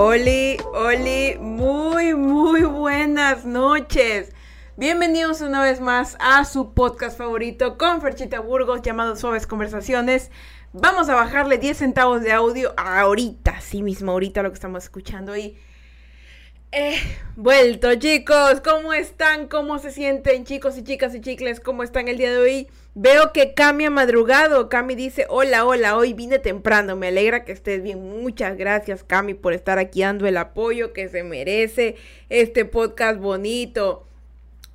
[0.00, 4.32] Oli, Oli, muy, muy buenas noches.
[4.76, 10.30] Bienvenidos una vez más a su podcast favorito con Ferchita Burgos llamado Suaves Conversaciones.
[10.72, 15.36] Vamos a bajarle 10 centavos de audio ahorita, sí mismo, ahorita lo que estamos escuchando
[15.36, 15.58] y...
[16.70, 16.98] Eh,
[17.34, 19.48] vuelto chicos, ¿cómo están?
[19.48, 21.60] ¿Cómo se sienten chicos y chicas y chicles?
[21.60, 22.68] ¿Cómo están el día de hoy?
[22.94, 24.68] Veo que Cami ha madrugado.
[24.68, 26.94] Cami dice, hola, hola, hoy vine temprano.
[26.94, 28.22] Me alegra que estés bien.
[28.22, 31.96] Muchas gracias, Cami, por estar aquí dando el apoyo que se merece
[32.28, 34.06] este podcast bonito.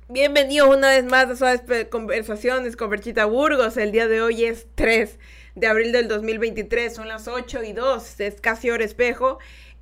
[0.08, 3.76] Bienvenidos una vez más a Suaves Conversaciones con Berchita Burgos.
[3.76, 5.16] El día de hoy es 3
[5.54, 6.92] de abril del 2023.
[6.92, 8.20] Son las 8 y 2.
[8.20, 9.38] Es casi hora espejo.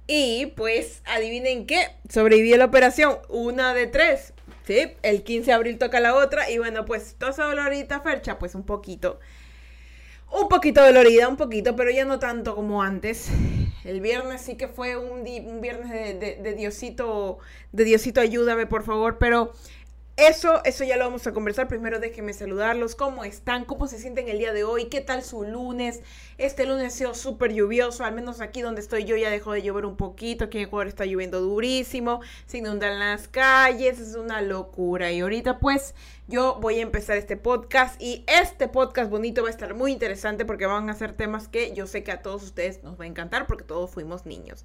[0.06, 1.86] Y pues, adivinen qué.
[2.08, 3.18] Sobreviví a la operación.
[3.28, 4.34] Una de tres.
[4.66, 6.50] Sí, el 15 de abril toca la otra.
[6.50, 9.20] Y bueno, pues, toda esa dolorita fercha, pues un poquito.
[10.30, 13.28] Un poquito dolorida, un poquito, pero ya no tanto como antes.
[13.84, 17.38] El viernes sí que fue un, un viernes de, de, Diosito,
[17.72, 19.52] de Diosito ayúdame por favor, pero
[20.16, 21.68] eso, eso ya lo vamos a conversar.
[21.68, 22.94] Primero déjenme saludarlos.
[22.94, 23.64] ¿Cómo están?
[23.64, 24.86] ¿Cómo se sienten el día de hoy?
[24.86, 26.00] ¿Qué tal su lunes?
[26.36, 29.62] Este lunes ha sido súper lluvioso, al menos aquí donde estoy yo ya dejó de
[29.62, 30.44] llover un poquito.
[30.44, 35.10] Aquí en Ecuador está lloviendo durísimo, se inundan las calles, es una locura.
[35.10, 35.94] Y ahorita pues
[36.28, 40.44] yo voy a empezar este podcast y este podcast bonito va a estar muy interesante
[40.44, 43.08] porque van a ser temas que yo sé que a todos ustedes nos va a
[43.08, 44.64] encantar porque todos fuimos niños.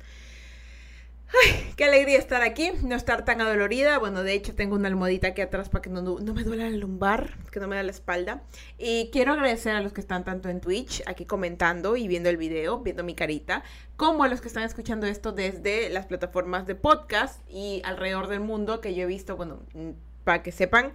[1.29, 3.97] Ay, qué alegría estar aquí, no estar tan adolorida.
[3.99, 6.77] Bueno, de hecho tengo una almohadita aquí atrás para que no, no me duela la
[6.77, 8.43] lumbar, que no me da la espalda.
[8.77, 12.37] Y quiero agradecer a los que están tanto en Twitch, aquí comentando y viendo el
[12.37, 13.63] video, viendo mi carita,
[13.97, 18.39] como a los que están escuchando esto desde las plataformas de podcast y alrededor del
[18.39, 19.59] mundo que yo he visto, bueno,
[20.23, 20.93] para que sepan.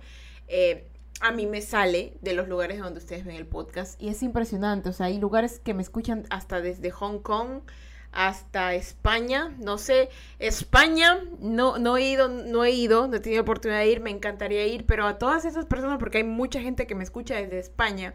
[0.49, 0.89] Eh,
[1.21, 4.89] a mí me sale de los lugares donde ustedes ven el podcast y es impresionante,
[4.89, 7.61] o sea, hay lugares que me escuchan hasta desde Hong Kong,
[8.13, 9.53] hasta España.
[9.59, 13.89] No sé, España no, no he ido, no he ido, no he tenido oportunidad de
[13.89, 17.05] ir, me encantaría ir, pero a todas esas personas, porque hay mucha gente que me
[17.05, 18.15] escucha desde España,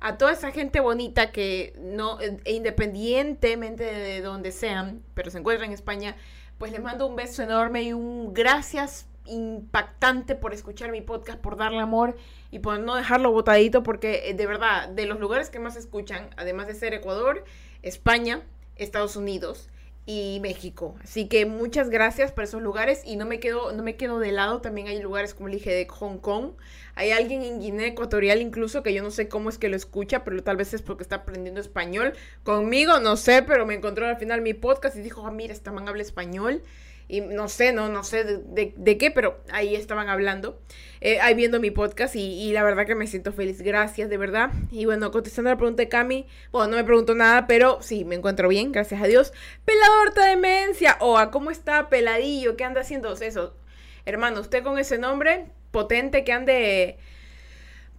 [0.00, 5.70] a toda esa gente bonita que no, e independientemente de donde sean, pero se encuentran
[5.70, 6.16] en España,
[6.58, 11.56] pues les mando un beso enorme y un gracias impactante por escuchar mi podcast, por
[11.56, 12.16] darle amor
[12.50, 16.30] y por no dejarlo botadito, porque eh, de verdad, de los lugares que más escuchan,
[16.36, 17.44] además de ser Ecuador,
[17.82, 18.42] España,
[18.76, 19.68] Estados Unidos
[20.04, 20.96] y México.
[21.02, 24.32] Así que muchas gracias por esos lugares y no me quedo, no me quedo de
[24.32, 24.60] lado.
[24.60, 26.52] También hay lugares, como le dije, de Hong Kong.
[26.94, 30.24] Hay alguien en Guinea Ecuatorial incluso que yo no sé cómo es que lo escucha,
[30.24, 32.14] pero tal vez es porque está aprendiendo español.
[32.42, 35.70] Conmigo, no sé, pero me encontró al final mi podcast y dijo, ah, mira, esta
[35.72, 36.62] man habla español
[37.08, 40.60] y no sé, no, no sé de, qué, pero ahí estaban hablando,
[41.00, 44.50] eh, ahí viendo mi podcast y, la verdad que me siento feliz, gracias, de verdad.
[44.70, 48.14] Y bueno, contestando la pregunta de Cami, bueno, no me pregunto nada, pero sí, me
[48.14, 49.32] encuentro bien, gracias a Dios.
[49.64, 52.56] Peladorta demencia, Oa, ¿cómo está Peladillo?
[52.56, 53.56] ¿Qué anda haciendo eso?
[54.04, 56.98] Hermano, usted con ese nombre potente que ande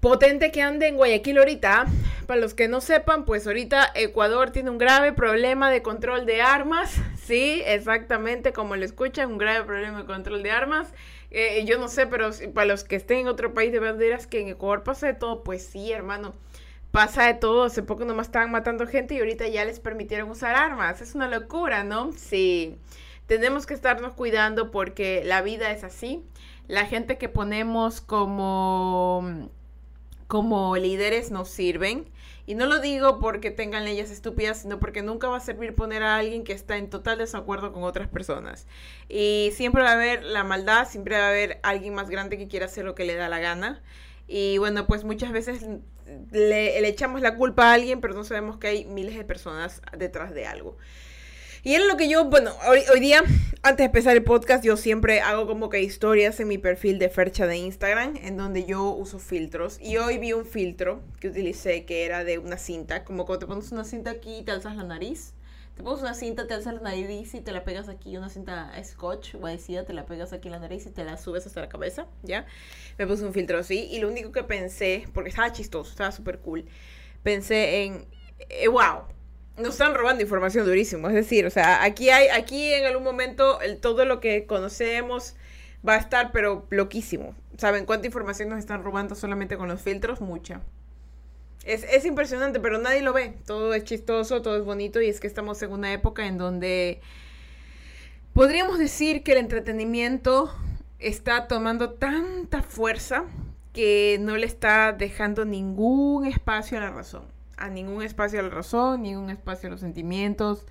[0.03, 1.85] potente que ande en Guayaquil ahorita.
[2.27, 6.41] Para los que no sepan, pues ahorita Ecuador tiene un grave problema de control de
[6.41, 6.95] armas.
[7.25, 10.93] Sí, exactamente como lo escuchan, un grave problema de control de armas.
[11.31, 14.41] Eh, yo no sé, pero para los que estén en otro país de banderas que
[14.41, 16.33] en Ecuador pasa de todo, pues sí, hermano.
[16.91, 20.55] Pasa de todo, hace poco nomás estaban matando gente y ahorita ya les permitieron usar
[20.55, 21.01] armas.
[21.01, 22.11] Es una locura, ¿no?
[22.13, 22.77] Sí.
[23.27, 26.23] Tenemos que estarnos cuidando porque la vida es así.
[26.67, 29.49] La gente que ponemos como
[30.27, 32.05] como líderes nos sirven.
[32.45, 36.03] Y no lo digo porque tengan leyes estúpidas, sino porque nunca va a servir poner
[36.03, 38.67] a alguien que está en total desacuerdo con otras personas.
[39.07, 42.47] Y siempre va a haber la maldad, siempre va a haber alguien más grande que
[42.49, 43.81] quiera hacer lo que le da la gana.
[44.27, 45.65] Y bueno, pues muchas veces
[46.31, 49.81] le, le echamos la culpa a alguien, pero no sabemos que hay miles de personas
[49.97, 50.77] detrás de algo.
[51.65, 53.23] Y era lo que yo, bueno, hoy, día,
[53.61, 57.07] antes de empezar el podcast, yo siempre hago como que historias en mi perfil de
[57.07, 59.79] Fercha de Instagram, en donde yo uso filtros.
[59.79, 63.47] Y hoy vi un filtro que utilicé que era de una cinta, como cuando te
[63.47, 65.35] pones una cinta aquí y te alzas la nariz.
[65.77, 68.73] Te pones una cinta, te alzas la nariz y te la pegas aquí, una cinta
[68.83, 71.61] scotch o adhesiva, te la pegas aquí en la nariz y te la subes hasta
[71.61, 72.45] la cabeza, ¿ya?
[72.97, 76.39] Me puse un filtro así y lo único que pensé, porque estaba chistoso, estaba súper
[76.39, 76.65] cool,
[77.23, 78.05] pensé en,
[78.49, 79.03] eh, wow,
[79.57, 81.07] nos están robando información durísimo.
[81.07, 85.35] Es decir, o sea, aquí hay, aquí en algún momento todo lo que conocemos
[85.87, 87.35] va a estar, pero loquísimo.
[87.57, 90.21] ¿Saben cuánta información nos están robando solamente con los filtros?
[90.21, 90.61] Mucha.
[91.65, 93.37] Es impresionante, pero nadie lo ve.
[93.45, 96.99] Todo es chistoso, todo es bonito y es que estamos en una época en donde
[98.33, 100.53] podríamos decir que el entretenimiento
[100.99, 103.23] está tomando tanta fuerza
[103.71, 108.49] que no le está dejando ningún espacio a la razón a ningún espacio a la
[108.49, 110.65] razón, ningún espacio a los sentimientos.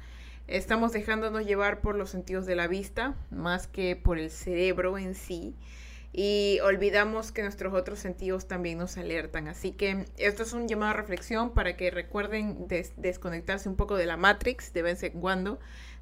[0.48, 5.14] Estamos dejándonos llevar por los sentidos de la vista más que por el cerebro en
[5.14, 5.54] sí.
[6.12, 9.48] Y olvidamos que nuestros otros sentidos también nos alertan.
[9.48, 14.04] Así que esto es un llamado a reflexión para que recuerden desconectarse un poco de
[14.04, 15.58] la Matrix de vez en cuando,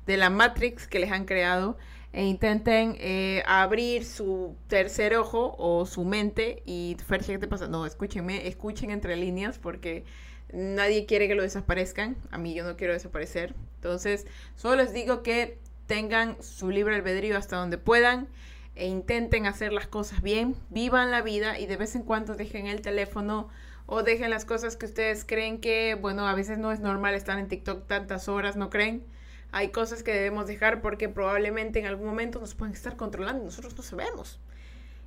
[0.06, 1.76] de la Matrix que les han creado
[2.12, 7.68] e intenten eh, abrir su tercer ojo o su mente y Ferche, ¿qué te pasa?
[7.68, 10.04] No, escúchenme, escuchen entre líneas porque
[10.52, 12.16] nadie quiere que lo desaparezcan.
[12.30, 13.54] A mí yo no quiero desaparecer.
[13.76, 14.26] Entonces,
[14.56, 18.28] solo les digo que tengan su libre albedrío hasta donde puedan
[18.76, 22.66] e intenten hacer las cosas bien, vivan la vida y de vez en cuando dejen
[22.66, 23.48] el teléfono
[23.86, 27.38] o dejen las cosas que ustedes creen que, bueno, a veces no es normal estar
[27.38, 29.02] en TikTok tantas horas, ¿no creen?
[29.50, 33.76] Hay cosas que debemos dejar porque probablemente en algún momento nos pueden estar controlando, nosotros
[33.76, 34.38] no sabemos.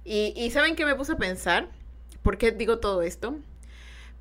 [0.04, 1.70] Y, y ¿saben qué me puse a pensar?
[2.24, 3.38] ¿Por qué digo todo esto?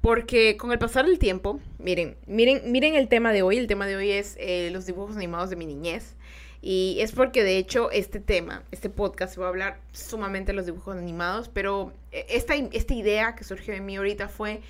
[0.03, 3.57] Porque con el pasar del tiempo, miren, miren, miren el tema de hoy.
[3.57, 6.17] El tema de hoy es eh, los dibujos animados de mi niñez.
[6.61, 10.67] Y es porque de hecho este tema, este podcast, va a hablar sumamente de los
[10.67, 11.49] dibujos animados.
[11.49, 14.61] Pero eh, esta, esta idea que surgió en mí ahorita fue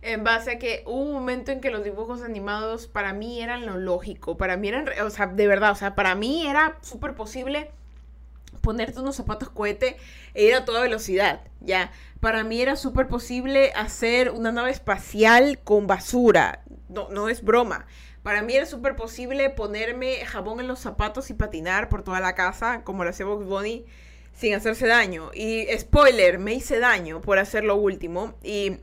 [0.00, 3.66] en base a que hubo un momento en que los dibujos animados para mí eran
[3.66, 7.14] lo lógico, para mí eran, o sea, de verdad, o sea, para mí era súper
[7.14, 7.70] posible
[8.60, 9.96] ponerte unos zapatos cohete
[10.34, 11.90] e ir a toda velocidad, ya.
[12.20, 17.86] Para mí era súper posible hacer una nave espacial con basura, no, no es broma.
[18.22, 22.34] Para mí era súper posible ponerme jabón en los zapatos y patinar por toda la
[22.34, 23.86] casa, como lo hacía Box Bunny,
[24.34, 25.30] sin hacerse daño.
[25.32, 28.34] Y spoiler, me hice daño por hacer lo último.
[28.42, 28.78] Y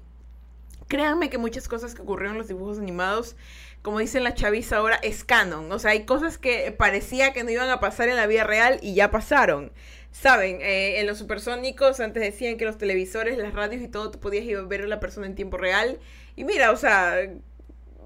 [0.88, 3.36] créanme que muchas cosas que ocurrieron en los dibujos animados,
[3.82, 5.72] como dicen la chaviza ahora, es canon.
[5.72, 8.80] O sea, hay cosas que parecía que no iban a pasar en la vida real
[8.82, 9.72] y ya pasaron.
[10.12, 14.20] Saben, eh, en los supersónicos antes decían que los televisores, las radios y todo, tú
[14.20, 16.00] podías ir a ver a la persona en tiempo real.
[16.36, 17.30] Y mira, o sea,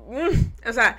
[0.08, 0.98] mm, o sea,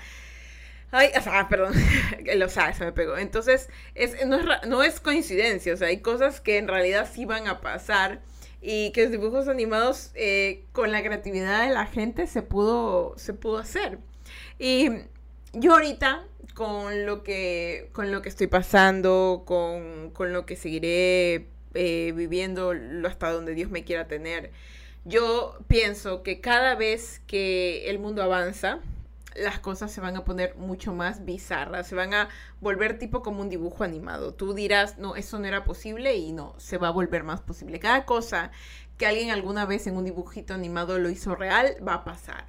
[0.93, 1.73] Ay, o sea, perdón,
[2.37, 3.17] lo sabe, se me pegó.
[3.17, 7.25] Entonces, es, no, es, no es coincidencia, o sea, hay cosas que en realidad sí
[7.25, 8.21] van a pasar
[8.63, 13.33] y que los dibujos animados eh, con la creatividad de la gente se pudo, se
[13.33, 13.99] pudo hacer.
[14.59, 14.89] Y
[15.53, 16.25] yo ahorita,
[16.55, 22.73] con lo que, con lo que estoy pasando, con, con lo que seguiré eh, viviendo
[23.07, 24.51] hasta donde Dios me quiera tener,
[25.05, 28.81] yo pienso que cada vez que el mundo avanza,
[29.35, 32.29] las cosas se van a poner mucho más bizarras, se van a
[32.61, 34.35] volver tipo como un dibujo animado.
[34.35, 37.79] Tú dirás, no, eso no era posible y no, se va a volver más posible.
[37.81, 38.51] Cada cosa
[38.97, 42.47] que alguien alguna vez en un dibujito animado lo hizo real, va a pasar.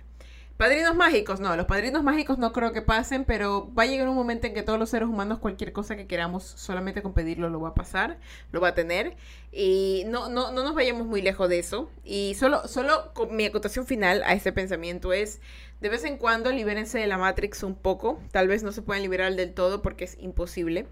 [0.61, 4.15] Padrinos mágicos, no, los padrinos mágicos no creo que pasen, pero va a llegar un
[4.15, 7.59] momento en que todos los seres humanos, cualquier cosa que queramos, solamente con pedirlo lo
[7.59, 8.19] va a pasar,
[8.51, 9.15] lo va a tener.
[9.51, 11.89] Y no, no, no nos vayamos muy lejos de eso.
[12.03, 15.41] Y solo, solo mi acotación final a ese pensamiento es,
[15.79, 18.19] de vez en cuando libérense de la Matrix un poco.
[18.29, 20.85] Tal vez no se puedan liberar del todo porque es imposible.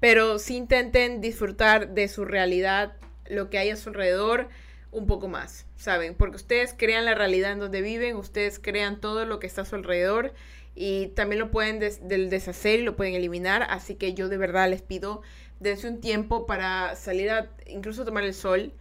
[0.00, 2.94] Pero sí intenten disfrutar de su realidad,
[3.26, 4.48] lo que hay a su alrededor
[4.92, 6.14] un poco más, ¿saben?
[6.14, 9.64] Porque ustedes crean la realidad en donde viven, ustedes crean todo lo que está a
[9.64, 10.32] su alrededor
[10.74, 14.82] y también lo pueden deshacer y lo pueden eliminar, así que yo de verdad les
[14.82, 15.22] pido,
[15.60, 18.72] dense un tiempo para salir a incluso tomar el sol.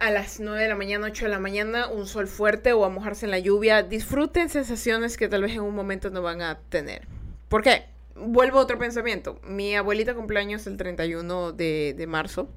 [0.00, 2.88] a las 9 de la mañana, 8 de la mañana, un sol fuerte o a
[2.88, 3.82] mojarse en la lluvia.
[3.82, 7.06] Disfruten sensaciones que tal vez en un momento no van a tener.
[7.48, 7.84] ¿Por qué?
[8.16, 9.38] Vuelvo a otro pensamiento.
[9.44, 12.50] Mi abuelita cumpleaños el 31 de, de marzo.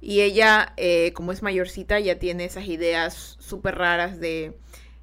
[0.00, 4.56] Y ella, eh, como es mayorcita, ya tiene esas ideas súper raras de,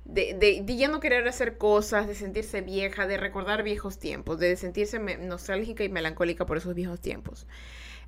[0.05, 4.55] de, de, ya no querer hacer cosas, de sentirse vieja, de recordar viejos tiempos, de
[4.55, 7.45] sentirse nostálgica y melancólica por esos viejos tiempos.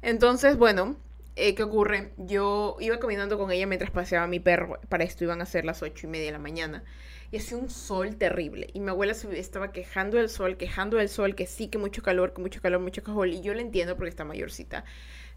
[0.02, 0.96] Entonces, bueno,
[1.36, 2.12] eh, ¿qué ocurre?
[2.18, 4.80] Yo iba caminando con ella mientras paseaba a mi perro.
[4.90, 6.84] Para esto iban a ser las ocho y media de la mañana.
[7.32, 8.70] Y hacía un sol terrible.
[8.74, 12.34] Y mi abuela estaba quejando del sol, quejando del sol, que sí, que mucho calor,
[12.34, 13.28] que mucho calor, mucho calor.
[13.28, 14.84] Y yo le entiendo porque está mayorcita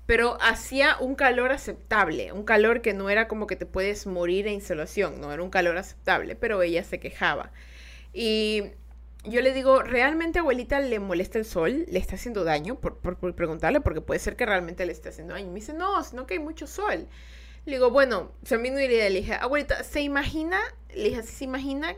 [0.07, 4.45] pero hacía un calor aceptable, un calor que no era como que te puedes morir
[4.45, 7.53] de insolación, no era un calor aceptable, pero ella se quejaba.
[8.13, 8.73] Y
[9.25, 11.87] yo le digo, ¿realmente abuelita le molesta el sol?
[11.89, 12.81] ¿Le está haciendo daño?
[12.81, 12.97] Por,
[13.35, 15.49] preguntarle, porque puede ser que realmente le esté haciendo daño.
[15.49, 17.07] me dice, no, sino que hay mucho sol.
[17.65, 19.09] Le digo, bueno, se me vino idea.
[19.09, 20.59] Le dije, abuelita, ¿se imagina?
[20.95, 21.95] Le dije, ¿se imagina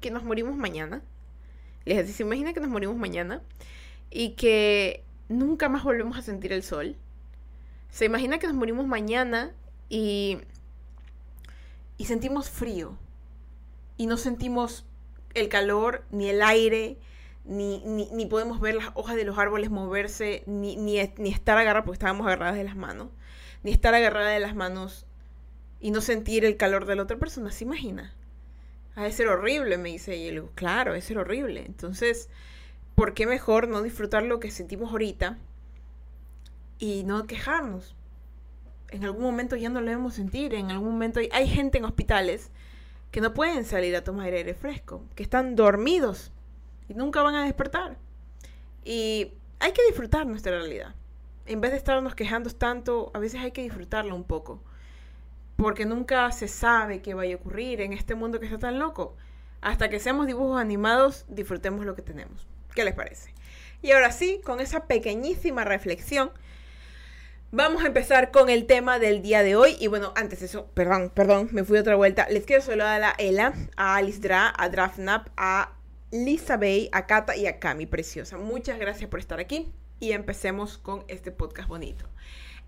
[0.00, 1.02] que nos morimos mañana?
[1.84, 3.42] Le dije, ¿se imagina que nos morimos mañana?
[4.10, 6.96] Y que nunca más volvemos a sentir el sol.
[7.90, 9.52] Se imagina que nos morimos mañana
[9.88, 10.38] y,
[11.98, 12.96] y sentimos frío.
[13.96, 14.86] Y no sentimos
[15.34, 16.96] el calor, ni el aire,
[17.44, 21.84] ni, ni, podemos ver las hojas de los árboles moverse, ni, ni, ni estar agarradas,
[21.84, 23.08] porque estábamos agarradas de las manos,
[23.62, 25.06] ni estar agarrada de las manos
[25.80, 27.50] y no sentir el calor de la otra persona.
[27.50, 28.14] ¿Se imagina?
[28.94, 30.16] Ha de ser horrible, me dice.
[30.16, 31.64] Y le digo, claro, ser horrible.
[31.66, 32.28] Entonces,
[32.94, 35.38] ¿por qué mejor no disfrutar lo que sentimos ahorita
[36.80, 37.94] y no quejarnos?
[38.90, 42.50] En algún momento ya no lo debemos sentir, en algún momento hay, gente en hospitales
[43.12, 46.32] que no pueden salir a tomar aire fresco, que están dormidos
[46.88, 47.96] y nunca van a despertar.
[48.84, 50.94] Y hay que disfrutar nuestra realidad.
[51.46, 54.60] En vez de estarnos quejando tanto, a veces hay que disfrutarlo un poco.
[55.56, 59.16] Porque nunca se sabe qué vaya a ocurrir en este mundo que está tan loco.
[59.60, 62.48] Hasta que seamos dibujos animados, disfrutemos lo que tenemos.
[62.74, 63.34] ¿Qué les parece?
[63.82, 66.30] Y ahora sí, con esa pequeñísima reflexión,
[67.52, 69.76] vamos a empezar con el tema del día de hoy.
[69.80, 72.28] Y bueno, antes de eso, perdón, perdón, me fui otra vuelta.
[72.28, 75.72] Les quiero saludar a la Ela, a Alice Dra, a Drafnap, a
[76.10, 78.38] Lisa Bay, a Kata y a Cami, preciosa.
[78.38, 82.06] Muchas gracias por estar aquí y empecemos con este podcast bonito.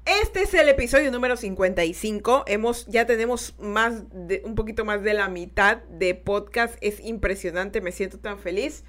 [0.05, 2.45] Este es el episodio número 55.
[2.49, 6.77] Hemos, ya tenemos más de, un poquito más de la mitad de podcast.
[6.81, 8.83] Es impresionante, me siento tan feliz.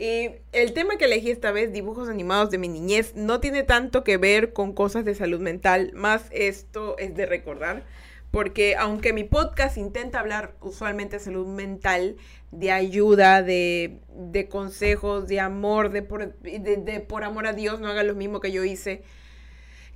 [0.00, 4.02] Y el tema que elegí esta vez, dibujos animados de mi niñez, no tiene tanto
[4.02, 7.84] que ver con cosas de salud mental, más esto es de recordar,
[8.30, 12.16] porque aunque mi podcast intenta hablar usualmente de salud mental,
[12.50, 17.78] de ayuda, de, de consejos, de amor, de por, de, de por amor a Dios,
[17.78, 19.02] no haga lo mismo que yo hice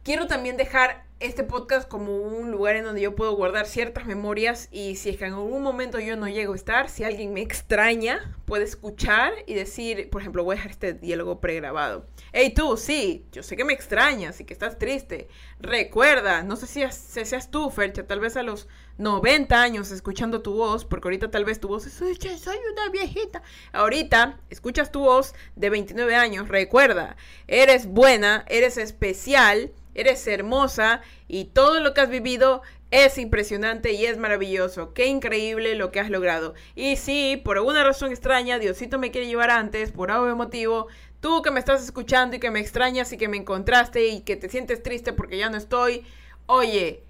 [0.04, 4.68] Quiero también dejar este podcast como un lugar en donde yo puedo guardar ciertas memorias
[4.70, 7.40] y si es que en algún momento yo no llego a estar, si alguien me
[7.40, 12.06] extraña, puede escuchar y decir, por ejemplo, voy a dejar este diálogo pregrabado.
[12.34, 15.28] Hey tú, sí, yo sé que me extrañas y que estás triste.
[15.58, 16.82] Recuerda, no sé si,
[17.24, 21.44] seas tú, Fercha, tal vez a los 90 años escuchando tu voz, porque ahorita tal
[21.44, 23.42] vez tu voz es, soy una viejita.
[23.72, 31.46] Ahorita escuchas tu voz de 29 años, recuerda, eres buena, eres especial eres hermosa y
[31.46, 34.92] todo lo que has vivido es impresionante y es maravilloso.
[34.92, 36.54] Qué increíble lo que has logrado.
[36.74, 40.88] Y si por alguna razón extraña Diosito me quiere llevar antes, por algún motivo,
[41.20, 44.36] tú que me estás escuchando y que me extrañas y que me encontraste y que
[44.36, 46.04] te sientes triste porque ya no estoy,
[46.46, 47.02] oye,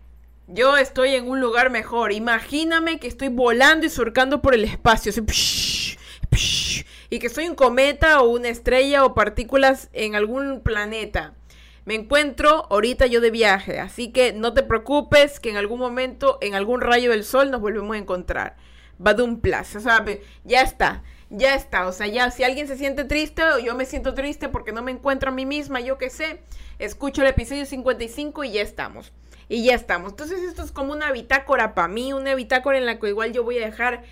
[0.46, 2.12] yo estoy en un lugar mejor.
[2.12, 5.12] Imagíname que estoy volando y surcando por el espacio.
[7.10, 11.34] y que soy un cometa o una estrella o partículas en algún planeta.
[11.84, 16.38] Me encuentro ahorita yo de viaje, así que no te preocupes que en algún momento,
[16.40, 18.56] en algún rayo del sol, nos volvemos a encontrar.
[19.04, 20.20] Va de un plazo, ¿sabes?
[20.44, 21.86] Ya está, ya está.
[21.86, 24.82] O sea, ya si alguien se siente triste o yo me siento triste porque no
[24.82, 26.42] me encuentro a mí misma, yo qué sé,
[26.78, 29.12] escucho el episodio 55 y ya estamos.
[29.48, 30.12] Y ya estamos.
[30.12, 33.44] Entonces esto es como una bitácora para mí, una bitácora en la que igual yo
[33.44, 34.02] voy a dejar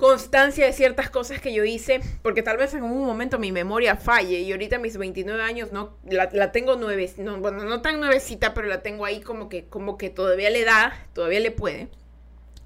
[0.00, 3.96] constancia de ciertas cosas que yo hice, porque tal vez en un momento mi memoria
[3.96, 8.54] falle y ahorita mis 29 años no la, tengo nueve, no, bueno, no tan nuevecita,
[8.54, 11.88] pero la tengo ahí como que como que todavía le da, todavía le puede.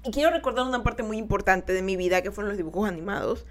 [0.05, 3.45] Y quiero recordar una parte muy importante de mi vida que fueron los dibujos animados.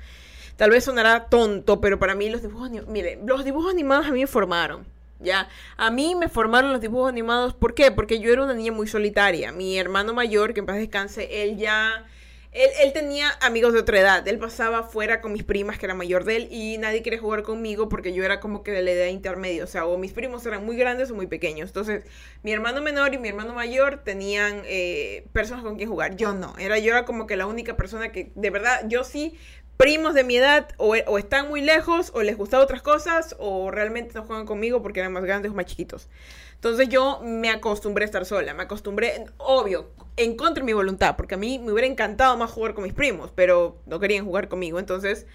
[0.56, 4.12] Tal vez sonará tonto, pero para mí los dibujos animados, mire, los dibujos animados a
[4.12, 4.86] mí me formaron.
[5.20, 5.48] ¿Ya?
[5.76, 7.90] A mí me formaron los dibujos animados, ¿por qué?
[7.90, 9.52] Porque yo era una niña muy solitaria.
[9.52, 12.06] Mi hermano mayor, que en paz descanse, él ya
[12.54, 14.28] él, tenía amigos de otra edad.
[14.28, 17.42] Él pasaba fuera con mis primas, que era mayor de él, y nadie quería jugar
[17.42, 19.64] conmigo porque yo era como que de la edad intermedia.
[19.64, 21.70] O sea, o mis primos eran muy grandes o muy pequeños.
[21.70, 22.04] Entonces,
[22.44, 26.14] mi hermano menor y mi hermano mayor tenían eh, personas con quien jugar.
[26.14, 26.54] Yo no.
[26.56, 29.36] Era, yo era como que la única persona que, de verdad, yo sí
[29.76, 33.70] primos de mi edad o, o, están muy lejos o les gustan otras cosas o
[33.70, 36.08] realmente no juegan conmigo porque eran más grandes o más chiquitos.
[36.54, 41.16] Entonces yo me acostumbré a estar sola, me acostumbré, obvio, en contra de mi voluntad,
[41.16, 44.48] porque a mí me hubiera encantado más jugar con mis primos, pero no querían jugar
[44.48, 45.26] conmigo, entonces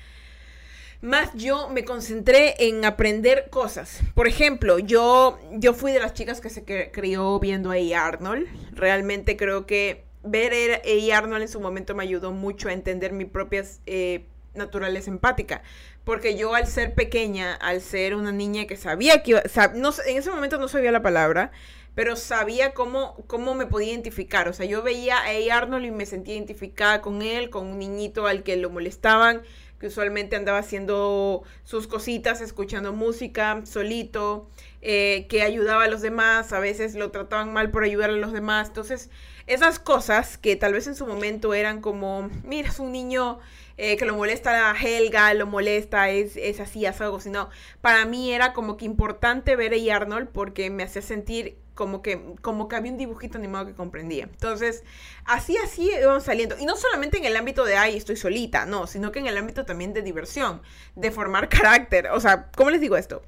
[1.01, 4.01] más yo me concentré en aprender cosas.
[4.15, 8.05] Por ejemplo, yo, yo fui de las chicas que se crió viendo a A.
[8.05, 8.47] Arnold.
[8.73, 13.25] Realmente creo que ver a Arnold en su momento me ayudó mucho a entender mi
[13.25, 15.61] propia eh, naturaleza empática
[16.09, 19.43] porque yo al ser pequeña, al ser una niña que sabía que
[19.75, 21.51] no, en ese momento no sabía la palabra,
[21.93, 24.47] pero sabía cómo, cómo me podía identificar.
[24.47, 28.25] O sea, yo veía a Arnold y me sentía identificada con él, con un niñito
[28.25, 29.43] al que lo molestaban,
[29.79, 34.49] que usualmente andaba haciendo sus cositas, escuchando música solito,
[34.81, 38.33] eh, que ayudaba a los demás, a veces lo trataban mal por ayudar a los
[38.33, 38.69] demás.
[38.69, 39.11] Entonces,
[39.49, 43.39] esas cosas que tal vez en su momento eran como, mira, es un niño
[43.77, 47.49] eh, que lo molesta a Helga, lo molesta, es, es así, es algo, sino
[47.81, 52.35] para mí era como que importante ver a Arnold porque me hacía sentir como que,
[52.41, 54.25] como que había un dibujito animado que comprendía.
[54.25, 54.83] Entonces,
[55.25, 56.55] así, así íbamos saliendo.
[56.59, 59.37] Y no solamente en el ámbito de, ay, estoy solita, no, sino que en el
[59.37, 60.61] ámbito también de diversión,
[60.95, 62.09] de formar carácter.
[62.11, 63.23] O sea, ¿cómo les digo esto?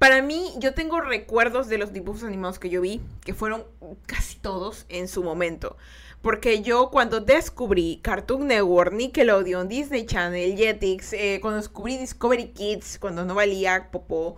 [0.00, 3.66] Para mí, yo tengo recuerdos de los dibujos animados que yo vi, que fueron
[4.06, 5.76] casi todos en su momento.
[6.22, 12.98] Porque yo cuando descubrí Cartoon Network, Nickelodeon, Disney Channel, Jetix, eh, cuando descubrí Discovery Kids,
[12.98, 14.36] cuando no valía popó,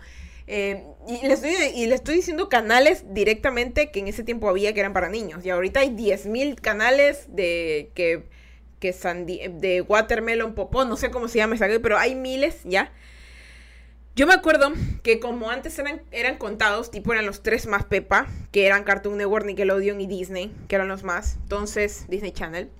[0.49, 4.75] eh, y, le estoy, y le estoy diciendo canales directamente que en ese tiempo había
[4.75, 5.47] que eran para niños.
[5.47, 8.25] Y ahorita hay 10.000 canales de que,
[8.81, 12.90] que de Watermelon Popó, no sé cómo se llama esa, pero hay miles ya.
[14.14, 18.26] Yo me acuerdo que como antes eran, eran contados, tipo eran los tres más Pepa,
[18.50, 22.71] que eran Cartoon Network, Nickelodeon y Disney, que eran los más, entonces Disney Channel.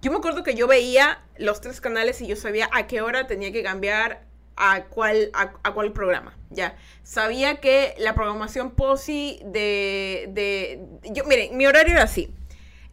[0.00, 3.26] Yo me acuerdo que yo veía los tres canales y yo sabía a qué hora
[3.26, 4.22] tenía que cambiar
[4.54, 6.76] a cuál, a, cuál programa, ya.
[7.02, 10.80] Sabía que la programación POSI de, de...
[11.12, 12.32] Yo, miren, mi horario era así.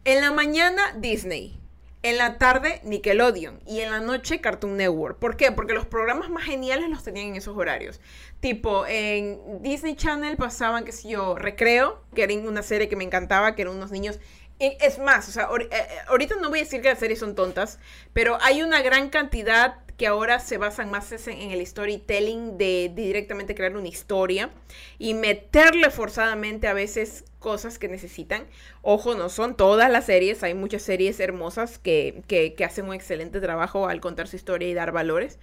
[0.04, 1.60] En la mañana, Disney.
[2.04, 3.62] En la tarde, Nickelodeon.
[3.66, 5.18] Y en la noche, Cartoon Network.
[5.18, 5.50] ¿Por qué?
[5.52, 7.98] Porque los programas más geniales los tenían en esos horarios.
[8.40, 13.04] Tipo, en Disney Channel pasaban, qué sé yo, Recreo, que era una serie que me
[13.04, 14.20] encantaba, que eran unos niños
[14.58, 17.34] es más, o sea, eh, eh, ahorita no voy a decir que las series son
[17.34, 17.78] tontas,
[18.12, 23.54] pero hay una gran cantidad que ahora se basan más en el storytelling de, directamente
[23.54, 24.50] crear una historia
[24.98, 28.46] y meterle forzadamente a veces cosas que necesitan.
[28.82, 33.40] Ojo, no son todas las series, hay muchas series hermosas que, que, hacen un excelente
[33.40, 35.38] trabajo al contar su historia y dar valores.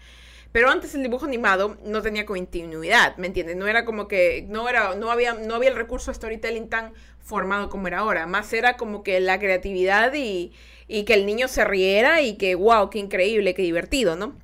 [0.52, 3.56] Pero antes el dibujo animado no tenía continuidad, ¿me entiendes?
[3.56, 6.92] No era como que, no era, no había, no había el recurso de storytelling tan
[7.22, 8.28] formado como era ahora.
[8.28, 10.52] Más era como que la creatividad y,
[10.92, 14.36] y que el niño se riera y que, wow, qué increíble, qué divertido, ¿no?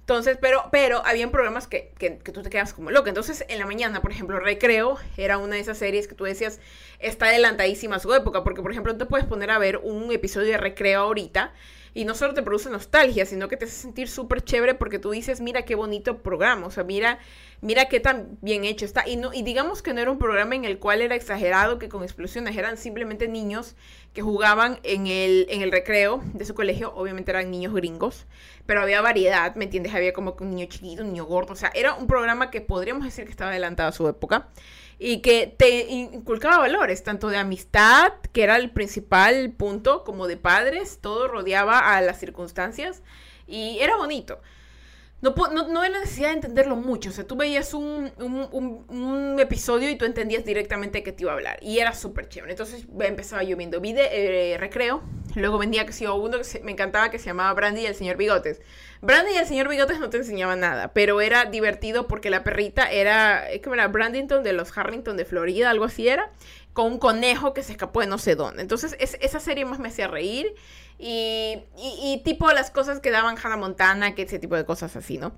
[0.00, 3.08] Entonces, pero, pero habían programas que, que, que, tú te quedas como loca.
[3.08, 6.60] Entonces, en la mañana, por ejemplo, Recreo era una de esas series que tú decías
[6.98, 8.44] está adelantadísima su época.
[8.44, 11.54] Porque, por ejemplo, no te puedes poner a ver un episodio de Recreo ahorita
[11.94, 15.12] y no solo te produce nostalgia, sino que te hace sentir súper chévere porque tú
[15.12, 17.20] dices, mira qué bonito programa, o sea, mira,
[17.60, 19.08] mira qué tan bien hecho está.
[19.08, 21.88] Y, no, y digamos que no era un programa en el cual era exagerado, que
[21.88, 23.76] con explosiones eran simplemente niños
[24.14, 28.26] que jugaban en el, en el recreo de su colegio, obviamente eran niños gringos,
[28.64, 29.92] pero había variedad, ¿me entiendes?
[29.92, 33.04] Había como un niño chiquito, un niño gordo, o sea, era un programa que podríamos
[33.04, 34.48] decir que estaba adelantado a su época
[35.00, 40.36] y que te inculcaba valores, tanto de amistad, que era el principal punto, como de
[40.36, 43.02] padres, todo rodeaba a las circunstancias
[43.48, 44.40] y era bonito.
[45.24, 49.88] No, no, no era necesidad de entenderlo mucho, o sea, tú veías un, un, episodio
[49.88, 52.52] y tú entendías directamente qué te iba a hablar y era súper chévere.
[52.52, 55.02] Entonces empezaba yo viendo video, eh, recreo,
[55.34, 58.18] luego venía que si uno que me encantaba que se llamaba Brandy y el señor
[58.18, 58.60] Bigotes.
[59.00, 62.90] Brandy y el señor Bigotes no te enseñaban nada, pero era divertido porque la perrita
[62.90, 63.88] era, ¿cómo era?
[63.88, 66.32] Brandington de los Harrington de Florida, algo así era,
[66.74, 68.60] con un conejo que se escapó de no sé dónde.
[68.60, 70.54] Entonces, esa serie más me hacía reír
[70.98, 75.32] y, tipo las cosas que daban Hannah Montana, que ese tipo de cosas así, ¿no?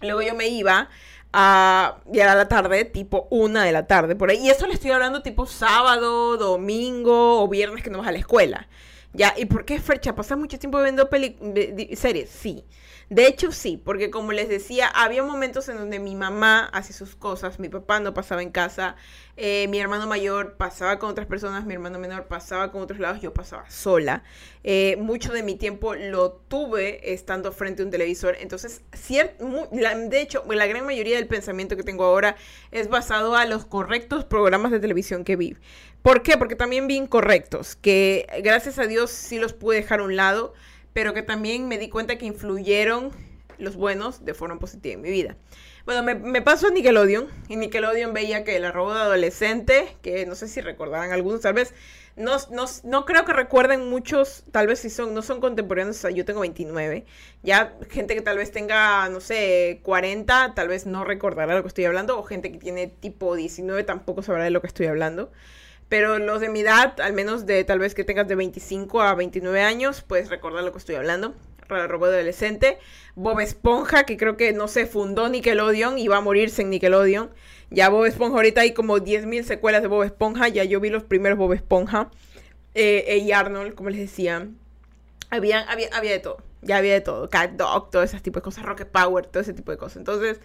[0.00, 0.88] Luego yo me iba
[1.32, 4.38] a llegar a la tarde, tipo una de la tarde, por ahí.
[4.38, 8.18] Y eso le estoy hablando tipo sábado, domingo o viernes que no vas a la
[8.18, 8.68] escuela.
[9.14, 10.14] Ya, ¿y por qué Fercha?
[10.14, 11.08] ¿Pasa mucho tiempo viendo
[11.94, 12.30] series?
[12.30, 12.64] Sí.
[13.12, 17.14] De hecho, sí, porque como les decía, había momentos en donde mi mamá hacía sus
[17.14, 18.96] cosas, mi papá no pasaba en casa,
[19.36, 23.20] eh, mi hermano mayor pasaba con otras personas, mi hermano menor pasaba con otros lados,
[23.20, 24.22] yo pasaba sola.
[24.64, 30.42] Eh, mucho de mi tiempo lo tuve estando frente a un televisor, entonces, de hecho,
[30.48, 32.36] la gran mayoría del pensamiento que tengo ahora
[32.70, 35.58] es basado a los correctos programas de televisión que vi.
[36.00, 36.38] ¿Por qué?
[36.38, 40.54] Porque también vi incorrectos, que gracias a Dios sí los pude dejar a un lado
[40.92, 43.10] pero que también me di cuenta que influyeron
[43.58, 45.36] los buenos de forma positiva en mi vida.
[45.84, 47.26] Bueno, me, me pasó a Nickelodeon.
[47.48, 51.54] En Nickelodeon veía que el arrobo de adolescente, que no sé si recordarán algunos, tal
[51.54, 51.74] vez,
[52.14, 56.10] no, no, no, creo que recuerden muchos, tal vez si son, no son contemporáneos, o
[56.10, 57.04] yo tengo 29.
[57.42, 61.68] Ya gente que tal vez tenga, no sé, 40, tal vez no recordará lo que
[61.68, 65.32] estoy hablando, o gente que tiene tipo 19 tampoco sabrá de lo que estoy hablando.
[65.92, 69.14] Pero los de mi edad, al menos de tal vez que tengas de 25 a
[69.14, 71.34] 29 años, puedes recordar lo que estoy hablando.
[71.68, 72.78] Robot adolescente.
[73.14, 77.28] Bob Esponja, que creo que no se fundó Nickelodeon y va a morirse en Nickelodeon.
[77.68, 80.48] Ya Bob Esponja, ahorita hay como 10.000 secuelas de Bob Esponja.
[80.48, 82.10] Ya yo vi los primeros Bob Esponja.
[82.72, 84.48] Eh, y Arnold, como les decía.
[85.28, 86.38] Había, había, había de todo.
[86.62, 87.28] Ya había de todo.
[87.28, 88.64] Cat Dog, todo ese tipo de cosas.
[88.64, 89.98] Rocket Power, todo ese tipo de cosas.
[89.98, 90.40] Entonces,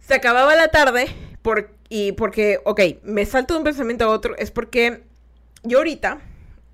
[0.00, 1.08] se acababa la tarde
[1.42, 5.02] por, y porque, ok, me salto de un pensamiento a otro, es porque
[5.62, 6.20] yo ahorita,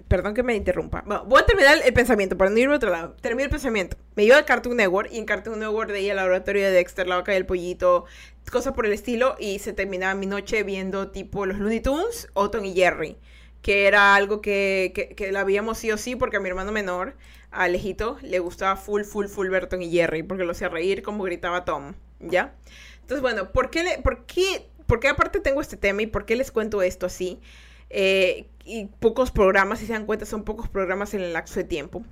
[0.08, 3.16] perdón que me interrumpa, voy a terminar el pensamiento para no irme a otro lado,
[3.20, 6.64] termino el pensamiento, me iba a Cartoon Network y en Cartoon Network veía el laboratorio
[6.64, 8.04] de Dexter, la vaca y el pollito,
[8.50, 12.50] cosas por el estilo y se terminaba mi noche viendo tipo los Looney Tunes o
[12.50, 13.16] Tom y Jerry
[13.66, 16.70] que era algo que, que, que la veíamos sí o sí porque a mi hermano
[16.70, 17.16] menor,
[17.50, 21.64] Alejito, le gustaba full, full, full Berton y Jerry porque lo hacía reír como gritaba
[21.64, 22.54] Tom, ¿ya?
[23.06, 26.50] Entonces, bueno, ¿por qué, qué, por qué aparte tengo este tema y por qué les
[26.50, 27.40] cuento esto así?
[27.90, 31.64] eh, y pocos programas, si se dan cuenta, son pocos programas en el lapso de
[31.64, 32.04] tiempo.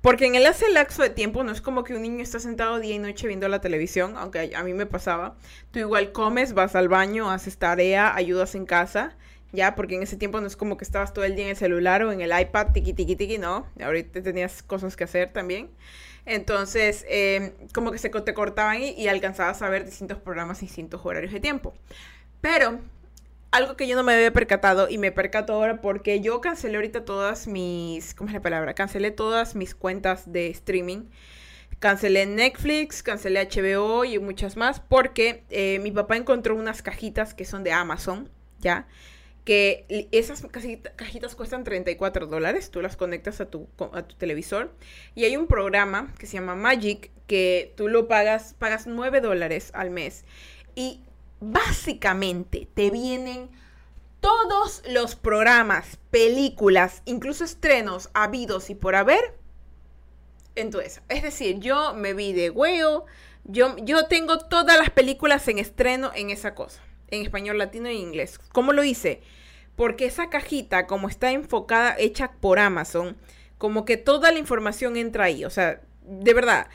[0.00, 2.94] Porque en el lapso de tiempo no es como que un niño está sentado día
[2.94, 5.36] y noche viendo la televisión, aunque a mí me pasaba.
[5.70, 9.16] Tú igual comes, vas al baño, haces tarea, ayudas en casa,
[9.52, 11.56] ya, porque en ese tiempo no es como que estabas todo el día en el
[11.56, 13.66] celular o en el iPad, tiki tiki tiki, no.
[13.82, 15.70] Ahorita tenías cosas que hacer también.
[16.24, 21.00] Entonces, em, como que se te cortaban y, y alcanzabas a ver distintos programas, distintos
[21.04, 21.74] horarios de tiempo.
[22.40, 22.80] Pero
[23.52, 27.04] algo que yo no me había percatado y me percato ahora porque yo cancelé ahorita
[27.04, 28.74] todas mis, ¿cómo es la palabra?
[28.74, 31.04] Cancelé todas mis cuentas de streaming.
[31.78, 37.44] Cancelé Netflix, cancelé HBO y muchas más porque eh, mi papá encontró unas cajitas que
[37.44, 38.86] son de Amazon, ¿ya?
[39.44, 40.46] Que esas
[40.96, 44.72] cajitas cuestan 34 dólares, tú las conectas a tu, a tu televisor
[45.16, 49.70] y hay un programa que se llama Magic que tú lo pagas, pagas 9 dólares
[49.74, 50.24] al mes
[50.76, 51.00] y
[51.40, 53.50] básicamente te vienen
[54.20, 59.36] todos los programas, películas, incluso estrenos habidos y por haber
[60.54, 63.06] Entonces, Es decir, yo me vi de huevo,
[63.44, 66.80] yo, yo tengo todas las películas en estreno en esa cosa,
[67.12, 68.38] en español, latino e inglés.
[68.52, 69.20] ¿Cómo lo hice?
[69.76, 73.16] Porque esa cajita, como está enfocada, hecha por Amazon,
[73.58, 75.44] como que toda la información entra ahí.
[75.44, 76.66] O sea, de verdad,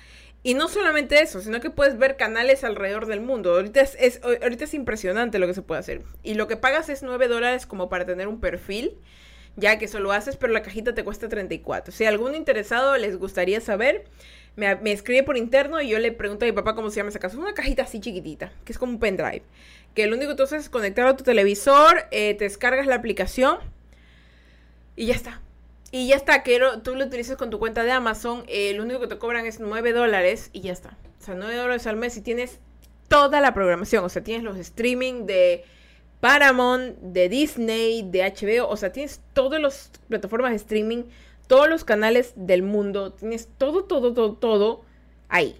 [0.43, 3.55] y no solamente eso, sino que puedes ver canales alrededor del mundo.
[3.55, 6.03] Ahorita es, es impresionante lo que se puede hacer.
[6.23, 8.97] Y lo que pagas es 9 dólares como para tener un perfil,
[9.55, 11.91] ya que eso lo haces, pero la cajita te cuesta 34.
[11.91, 14.05] Si algún interesado les gustaría saber,
[14.55, 17.09] me, me, escribe por interno y yo le pregunto a mi papá cómo se llama
[17.09, 17.35] esa casa.
[17.35, 19.43] Es una cajita así chiquitita, que es como un pendrive.
[19.93, 23.57] Que lo único haces es conectar a tu televisor, eh, te descargas la aplicación
[24.95, 25.41] y ya está.
[25.91, 28.99] Y ya está, que tú lo utilices con tu cuenta de Amazon, eh, lo único
[28.99, 30.97] que te cobran es 9 dólares y ya está.
[31.19, 32.59] O sea, 9 dólares al mes y tienes
[33.07, 34.03] toda la programación.
[34.03, 35.63] O sea, tienes los streaming de
[36.19, 38.67] Paramount, de Disney, de HBO.
[38.67, 41.03] O sea, tienes todas las plataformas de streaming,
[41.47, 43.13] todos los canales del mundo.
[43.13, 44.81] Tienes todo, todo, todo, todo
[45.29, 45.55] ahí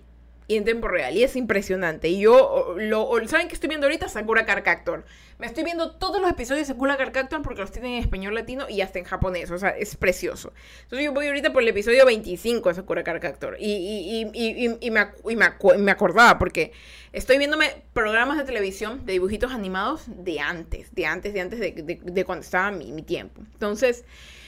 [0.47, 1.15] y en tiempo real.
[1.15, 2.07] Y es impresionante.
[2.07, 4.07] Y yo, lo, ¿saben qué estoy viendo ahorita?
[4.07, 5.05] Sakura Card Captor.
[5.39, 8.33] Me estoy viendo todos los episodios de Sakura Card Captor porque los tienen en español
[8.33, 9.51] latino y hasta en japonés.
[9.51, 10.53] O sea, es precioso.
[10.83, 13.57] Entonces yo voy ahorita por el episodio 25 de Sakura Card Captor.
[13.59, 15.05] Y, y, y, y me,
[15.77, 16.71] me, acordaba porque
[17.11, 20.95] estoy viéndome programas de televisión de dibujitos animados de antes.
[20.95, 23.41] De antes, de antes de, de, cuando estaba mi, mi tiempo.
[23.51, 24.05] Entonces,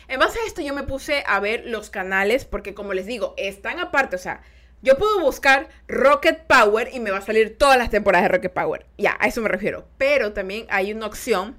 [0.07, 3.33] en base a esto yo me puse a ver los canales porque como les digo,
[3.38, 4.15] están aparte.
[4.15, 4.41] O sea
[4.81, 8.53] yo puedo buscar Rocket Power y me va a salir todas las temporadas de Rocket
[8.53, 8.85] Power.
[8.97, 9.87] Ya, a eso me refiero.
[9.97, 11.57] Pero también hay una opción.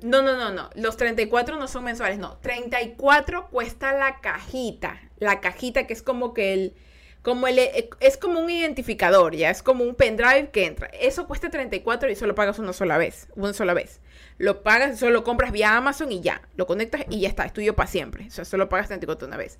[0.00, 0.70] No, no, no, no.
[0.74, 2.38] Los 34 no son mensuales, no.
[2.38, 5.00] 34 cuesta la cajita.
[5.18, 6.74] La cajita que es como que el...
[7.20, 7.58] Como el,
[8.00, 10.88] es como un identificador, ya es como un pendrive que entra.
[10.88, 14.02] Eso cuesta 34 y solo pagas una sola vez, una sola vez.
[14.36, 16.42] Lo pagas, solo lo compras vía Amazon y ya.
[16.56, 18.26] Lo conectas y ya está, es tuyo para siempre.
[18.26, 19.58] O sea, solo pagas 34 una vez.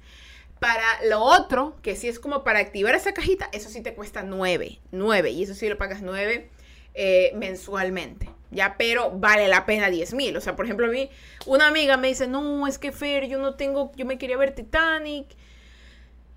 [0.65, 4.23] Para lo otro, que sí es como para activar esa cajita, eso sí te cuesta
[4.23, 6.49] 9, 9, y eso sí lo pagas 9
[6.95, 8.77] eh, mensualmente, ¿ya?
[8.79, 10.35] Pero vale la pena 10 mil.
[10.39, 11.11] O sea, por ejemplo, a mí,
[11.45, 14.55] una amiga me dice, no, es que Fer, yo no tengo, yo me quería ver
[14.55, 15.27] Titanic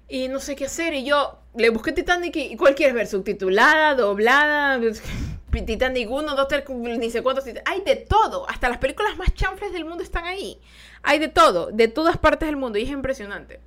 [0.09, 0.93] y no sé qué hacer.
[0.93, 3.07] Y yo le busqué Titanic y, ¿cuál quieres ver?
[3.07, 4.77] ¿Subtitulada, doblada?
[5.65, 7.45] Titanic 1, 2, 3, ni sé cuántos.
[7.63, 8.45] Hay de todo.
[8.49, 10.59] Hasta las películas más chanfles del mundo están ahí.
[11.01, 12.77] Hay de todo, de todas partes del mundo.
[12.77, 13.61] Y es impresionante.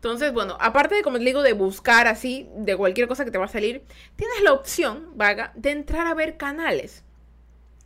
[0.00, 3.36] Entonces, bueno, aparte de, como te digo, de buscar así, de cualquier cosa que te
[3.36, 3.82] va a salir,
[4.16, 7.04] tienes la opción, vaga, de entrar a ver canales.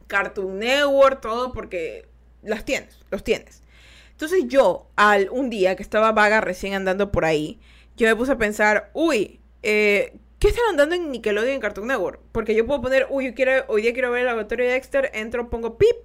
[0.07, 2.07] Cartoon Network, todo, porque
[2.41, 3.65] las tienes, los tienes.
[4.13, 7.59] Entonces yo, al un día que estaba vaga recién andando por ahí,
[7.97, 12.21] yo me puse a pensar, uy, eh, ¿qué están andando en Nickelodeon y Cartoon Network?
[12.31, 15.11] Porque yo puedo poner, uy, yo quiero, hoy día quiero ver el laboratorio de Dexter,
[15.15, 15.97] entro, pongo pip,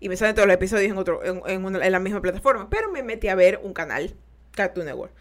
[0.00, 2.70] y me salen todos los episodios en, otro, en, en la misma plataforma.
[2.70, 4.14] Pero me metí a ver un canal,
[4.52, 5.12] Cartoon Network.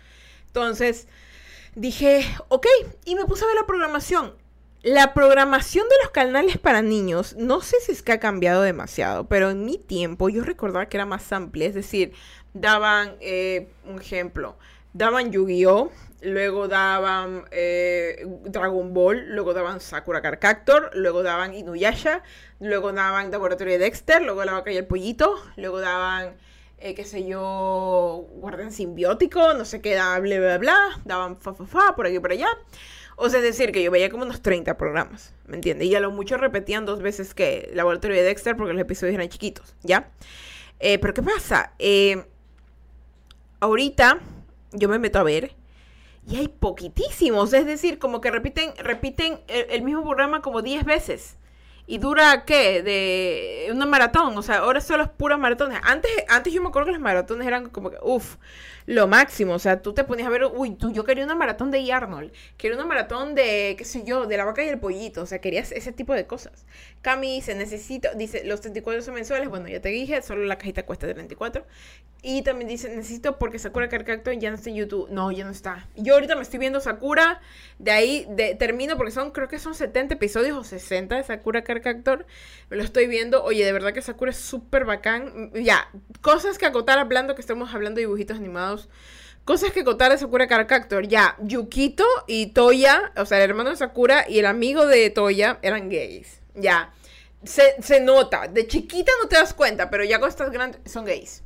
[0.49, 1.07] Entonces
[1.75, 2.65] dije, ok,
[3.05, 4.33] y me puse a ver la programación.
[4.81, 9.27] La programación de los canales para niños, no sé si es que ha cambiado demasiado,
[9.27, 12.13] pero en mi tiempo yo recordaba que era más amplia, es decir,
[12.53, 14.57] daban, eh, un ejemplo,
[14.93, 15.91] daban Yu-Gi-Oh!
[16.21, 20.59] Luego daban eh, Dragon Ball, luego daban Sakura Card
[20.93, 22.23] luego daban Inuyasha,
[22.59, 26.35] luego daban Laboratorio de Dexter, luego daban Calle el Pollito, luego daban
[26.81, 31.65] eh, qué sé yo, guardián simbiótico, no sé qué, bla, bla, bla, daban fa, fa,
[31.65, 32.47] fa, por aquí por allá.
[33.15, 35.87] O sea, es decir, que yo veía como unos 30 programas, ¿me entiendes?
[35.87, 39.27] Y a lo mucho repetían dos veces que Laboratorio de Dexter porque los episodios eran
[39.27, 40.09] chiquitos, ¿ya?
[40.79, 41.73] Eh, pero ¿qué pasa?
[41.79, 42.23] Eh,
[43.59, 44.19] ahorita
[44.71, 45.53] yo me meto a ver
[46.25, 50.85] y hay poquitísimos, es decir, como que repiten, repiten el, el mismo programa como 10
[50.85, 51.35] veces.
[51.89, 52.83] Y dura, ¿qué?
[52.83, 55.79] De una maratón, o sea, ahora solo es puras maratones.
[55.81, 58.35] Antes, antes yo me acuerdo que los maratones eran como que, uff,
[58.89, 61.69] lo máximo, o sea, tú te ponías a ver, uy, tú, yo quería una maratón
[61.69, 65.21] de Arnold, quería una maratón de, qué sé yo, de la vaca y el pollito,
[65.21, 66.65] o sea, querías ese tipo de cosas.
[67.03, 70.87] Cami se necesito, dice, los 34 son mensuales, bueno, ya te dije, solo la cajita
[70.87, 71.65] cuesta 34.
[72.21, 75.07] Y también dice, necesito porque Sakura Carcacto ya no está en YouTube.
[75.09, 75.87] No, ya no está.
[75.95, 77.39] Yo ahorita me estoy viendo Sakura,
[77.77, 81.63] de ahí de, termino porque son, creo que son 70 episodios o 60 de Sakura
[81.63, 82.25] Carcactor.
[82.69, 83.41] Me lo estoy viendo.
[83.43, 85.51] Oye, de verdad que Sakura es súper bacán.
[85.53, 88.78] Ya, cosas que acotar hablando, que estamos hablando de dibujitos animados.
[89.45, 91.07] Cosas que acotar de Sakura Carcactor.
[91.07, 95.59] Ya, Yukito y Toya, o sea, el hermano de Sakura y el amigo de Toya
[95.61, 96.39] eran gays.
[96.55, 96.93] Ya.
[97.43, 98.47] Se, se nota.
[98.47, 101.43] De chiquita no te das cuenta, pero ya cuando estás grande son gays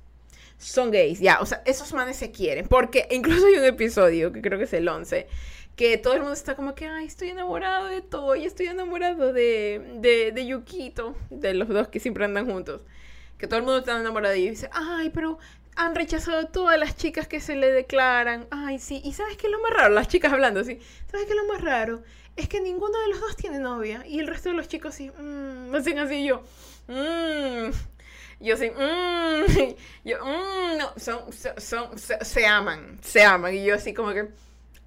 [0.64, 4.42] son gays, ya, o sea, esos manes se quieren, porque incluso hay un episodio, que
[4.42, 5.28] creo que es el 11,
[5.76, 9.82] que todo el mundo está como que, ay, estoy enamorado de Toy, estoy enamorado de,
[9.96, 12.86] de, de Yukito, de los dos que siempre andan juntos,
[13.38, 15.40] que todo el mundo está enamorado de ellos y dice, ay, pero
[15.76, 19.52] han rechazado todas las chicas que se le declaran, ay, sí, y ¿sabes qué es
[19.52, 19.94] lo más raro?
[19.94, 22.04] Las chicas hablando así, ¿sabes qué es lo más raro?
[22.36, 25.12] Es que ninguno de los dos tiene novia, y el resto de los chicos sí,
[25.12, 26.44] mmm, hacen así yo,
[26.88, 27.72] mmm,
[28.44, 33.54] yo sí, mmm, yo, mmm, no, son, son, se, aman, se aman.
[33.54, 34.28] Y yo así como que,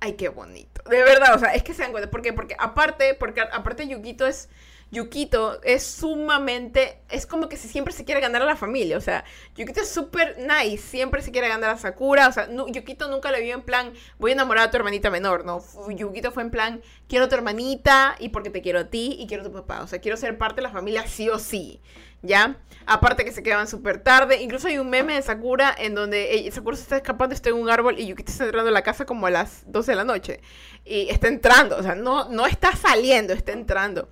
[0.01, 0.83] ay, qué bonito.
[0.91, 2.11] De verdad, o sea, es que se dan cuenta.
[2.11, 2.35] ¿Por qué?
[2.35, 4.51] Porque aparte, porque aparte Yukito es,
[4.93, 9.25] Yukito es sumamente, es como que siempre se quiere ganar a la familia, o sea,
[9.57, 13.41] Yukito es súper nice, siempre se quiere ganar a Sakura, o sea, Yukito nunca le
[13.41, 16.83] vio en plan, voy a enamorar a tu hermanita menor, no, Yukito fue en plan,
[17.09, 19.83] quiero a tu hermanita y porque te quiero a ti y quiero a tu papá,
[19.83, 21.81] o sea, quiero ser parte de la familia sí o sí.
[22.23, 22.57] ¿ya?
[22.87, 24.43] Aparte que se quedaban súper tarde.
[24.43, 27.71] Incluso hay un meme de Sakura en donde Sakura se está escapando, está en un
[27.71, 30.41] árbol y Yukito está entrando a la casa como a las 12 de la noche.
[30.85, 34.09] Y está entrando, o sea, no, no está saliendo, está entrando.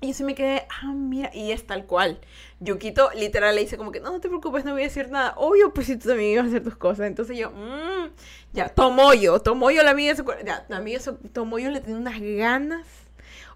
[0.00, 2.20] Y yo se me quedé, ah, mira, y es tal cual.
[2.58, 5.34] Yukito literal le dice como que, no, te preocupes, no voy a decir nada.
[5.36, 7.06] Obvio, pues si tú también ibas a hacer tus cosas.
[7.06, 8.08] Entonces yo, mmm,
[8.52, 12.18] ya, Tomoyo, Tomoyo la amiga de Sakura, ya, la amiga de Tomoyo le tiene unas
[12.20, 12.86] ganas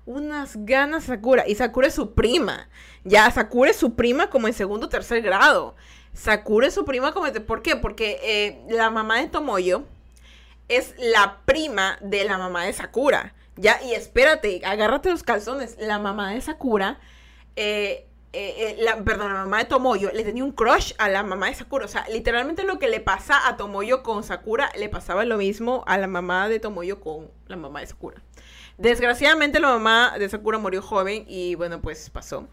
[0.07, 1.49] unas ganas Sakura.
[1.49, 2.69] Y Sakura es su prima.
[3.05, 5.75] Ya, Sakura es su prima como en segundo o tercer grado.
[6.13, 7.31] Sakura es su prima como...
[7.33, 7.77] ¿Por qué?
[7.77, 9.85] Porque eh, la mamá de Tomoyo
[10.69, 13.35] es la prima de la mamá de Sakura.
[13.57, 15.77] Ya, y espérate, agárrate los calzones.
[15.79, 16.99] La mamá de Sakura...
[17.57, 21.47] Eh, eh, la, perdón, la mamá de Tomoyo le tenía un crush a la mamá
[21.47, 21.85] de Sakura.
[21.85, 25.85] O sea, literalmente lo que le pasa a Tomoyo con Sakura le pasaba lo mismo
[25.87, 28.21] a la mamá de Tomoyo con la mamá de Sakura.
[28.77, 32.49] Desgraciadamente la mamá de Sakura murió joven y bueno, pues pasó.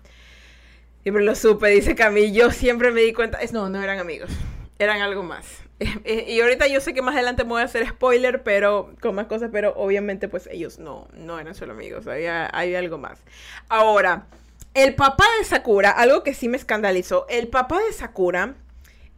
[1.02, 2.32] Siempre lo supe, dice Camille.
[2.32, 3.40] Yo siempre me di cuenta.
[3.40, 4.30] Es, no, no eran amigos.
[4.78, 5.61] Eran algo más.
[6.06, 9.28] y ahorita yo sé que más adelante me voy a hacer spoiler, pero con más
[9.28, 12.08] cosas, pero obviamente pues ellos no, no eran solo amigos.
[12.08, 13.20] Había, hay algo más.
[13.67, 14.28] Ahora,
[14.74, 17.26] el papá de Sakura, algo que sí me escandalizó.
[17.30, 18.56] El papá de Sakura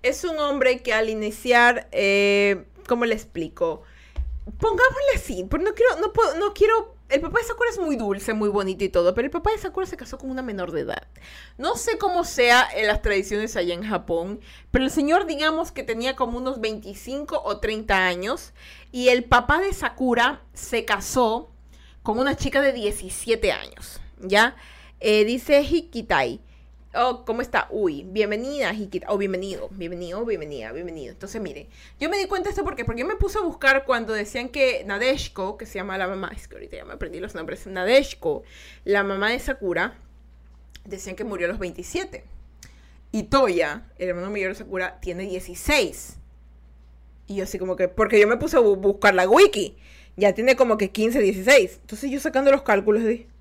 [0.01, 3.83] es un hombre que al iniciar, eh, ¿cómo le explico?
[4.59, 6.92] Pongámosle así, pero no quiero, no puedo, no quiero.
[7.13, 9.59] El papá de Sakura es muy dulce, muy bonito y todo, pero el papá de
[9.59, 11.07] Sakura se casó con una menor de edad.
[11.59, 14.39] No sé cómo sea en las tradiciones allá en Japón,
[14.71, 18.53] pero el señor, digamos que tenía como unos 25 o 30 años,
[18.91, 21.51] y el papá de Sakura se casó
[22.01, 24.55] con una chica de 17 años, ¿ya?
[24.99, 26.41] Eh, dice Hikitai.
[26.95, 27.67] Oh, ¿cómo está?
[27.71, 29.07] Uy, bienvenida, Hikita.
[29.09, 31.11] Oh, bienvenido, bienvenido, bienvenida, bienvenido.
[31.13, 31.67] Entonces, mire,
[31.99, 34.49] yo me di cuenta de esto porque, porque yo me puse a buscar cuando decían
[34.49, 37.65] que Nadeshko, que se llama la mamá, es que ahorita ya me aprendí los nombres,
[37.65, 38.43] Nadeshko,
[38.85, 39.95] la mamá de Sakura,
[40.85, 42.25] decían que murió a los 27.
[43.11, 46.17] Y Toya, el hermano mayor de Sakura, tiene 16.
[47.25, 49.75] Y yo así como que, porque yo me puse a buscar la wiki,
[50.15, 51.79] ya tiene como que 15, 16.
[51.81, 53.32] Entonces yo sacando los cálculos de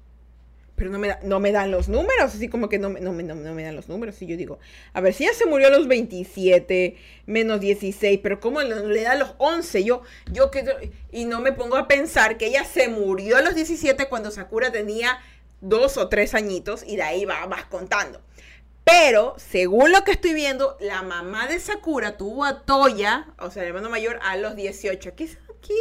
[0.82, 3.22] pero no me, no me dan los números, así como que no, no, me
[3.62, 4.20] dan los números.
[4.20, 4.58] Y yo digo,
[4.92, 9.14] a ver, si ella se murió a los 27, menos 16, pero ¿cómo le da
[9.14, 9.84] los 11?
[9.84, 13.54] Yo, yo que, y no me pongo a pensar que ella se murió a los
[13.54, 15.20] 17 cuando Sakura tenía
[15.60, 18.20] dos o tres añitos y de ahí va, vas contando.
[18.82, 23.62] Pero, según lo que estoy viendo, la mamá de Sakura tuvo a Toya, o sea,
[23.62, 25.14] el hermano mayor, a los 18.
[25.14, 25.74] Quizás aquí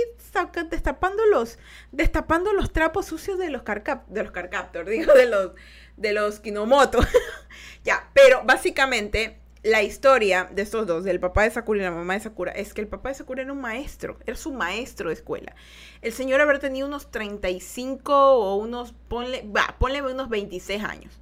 [0.69, 1.57] destapando los,
[1.91, 5.51] destapando los trapos sucios de los carcap, de los carcaptor, digo, de los,
[5.97, 6.99] de los Kinomoto.
[7.83, 12.13] ya, pero básicamente la historia de estos dos, del papá de Sakura y la mamá
[12.13, 15.15] de Sakura, es que el papá de Sakura era un maestro, era su maestro de
[15.15, 15.55] escuela.
[16.01, 21.19] El señor haber tenido unos 35 o unos, ponle, va, ponle unos 26 años.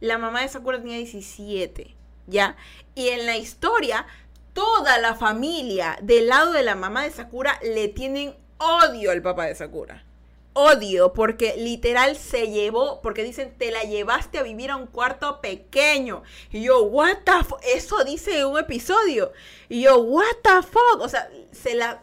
[0.00, 1.96] La mamá de Sakura tenía 17,
[2.26, 2.56] ¿ya?
[2.94, 4.06] Y en la historia
[4.52, 9.46] toda la familia del lado de la mamá de Sakura le tienen odio al papá
[9.46, 10.04] de Sakura.
[10.52, 15.40] odio porque literal se llevó, porque dicen, te la llevaste a vivir a un cuarto
[15.40, 16.22] pequeño.
[16.50, 19.32] Y yo, what the fuck, eso dice un episodio.
[19.68, 22.02] Y yo, what the fuck, o sea, se la,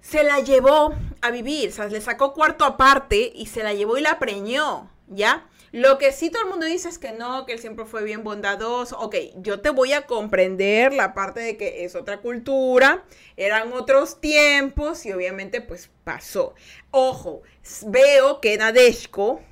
[0.00, 3.96] se la llevó a vivir, o sea, le sacó cuarto aparte y se la llevó
[3.96, 5.46] y la preñó, ¿ya?
[5.76, 8.24] Lo que sí todo el mundo dice es que no, que él siempre fue bien
[8.24, 8.98] bondadoso.
[8.98, 13.04] Ok, yo te voy a comprender la parte de que es otra cultura,
[13.36, 16.54] eran otros tiempos y obviamente pues pasó.
[16.92, 17.42] Ojo,
[17.88, 19.42] veo que Nadeshko,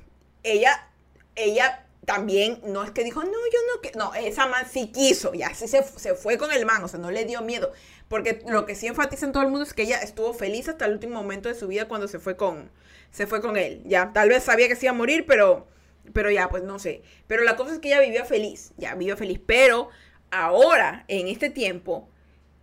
[0.41, 0.89] ella,
[1.35, 5.31] ella también no es que dijo, no, yo no, que no, esa man sí quiso,
[5.35, 7.71] ya sí se, se fue con el man, o sea, no le dio miedo.
[8.07, 10.85] Porque lo que sí enfatiza en todo el mundo es que ella estuvo feliz hasta
[10.85, 12.71] el último momento de su vida cuando se fue con,
[13.11, 13.83] se fue con él.
[13.85, 15.67] Ya, tal vez sabía que se iba a morir, pero
[16.13, 17.01] pero ya, pues no sé.
[17.27, 19.39] Pero la cosa es que ella vivió feliz, ya vivió feliz.
[19.45, 19.89] Pero
[20.31, 22.09] ahora, en este tiempo,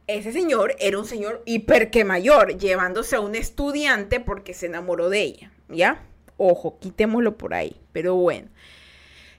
[0.07, 5.09] ese señor era un señor hiper que mayor, llevándose a un estudiante porque se enamoró
[5.09, 6.03] de ella, ¿ya?
[6.37, 7.81] Ojo, quitémoslo por ahí.
[7.93, 8.49] Pero bueno.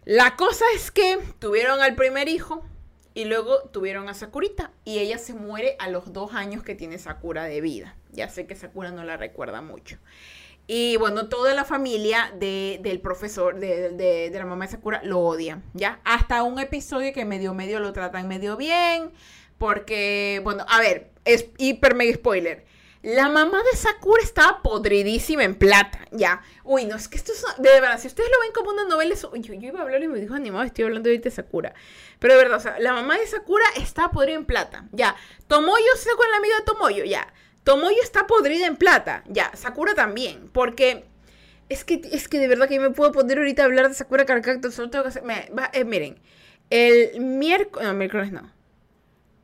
[0.06, 2.64] La cosa es que tuvieron al primer hijo
[3.14, 4.72] y luego tuvieron a Sakurita.
[4.84, 7.96] Y ella se muere a los dos años que tiene Sakura de vida.
[8.12, 9.98] Ya sé que Sakura no la recuerda mucho.
[10.66, 16.00] Y bueno, toda la familia del profesor, de, la mamá de Sakura, lo odia, ¿ya?
[16.06, 19.12] Hasta un episodio que medio medio lo tratan medio bien,
[19.58, 22.66] porque, bueno, a ver, es hiper mega spoiler.
[23.02, 26.42] La mamá de Sakura estaba podridísima en plata, ya.
[26.64, 29.14] Uy, no, es que esto es, de verdad, si ustedes lo ven como una novela,
[29.14, 31.74] eso, yo, iba a hablar y me dijo animado, estoy hablando ahorita de Sakura.
[32.20, 35.18] Pero de verdad, o sea, la mamá de Sakura estaba podrida en plata, ya.
[35.48, 37.28] Tomoyo se con la amiga de Tomoyo, ya.
[37.64, 39.24] Tomoyo está podrida en plata.
[39.28, 40.50] Ya, Sakura también.
[40.52, 41.06] Porque
[41.70, 43.96] es que, es que de verdad que yo me puedo poner ahorita a hablar de
[43.96, 44.72] Sakura Carcacto.
[44.72, 45.24] Solo tengo que hacer.
[45.74, 46.20] Eh, miren,
[46.70, 47.88] el miércoles.
[47.88, 48.52] No, miércoles no.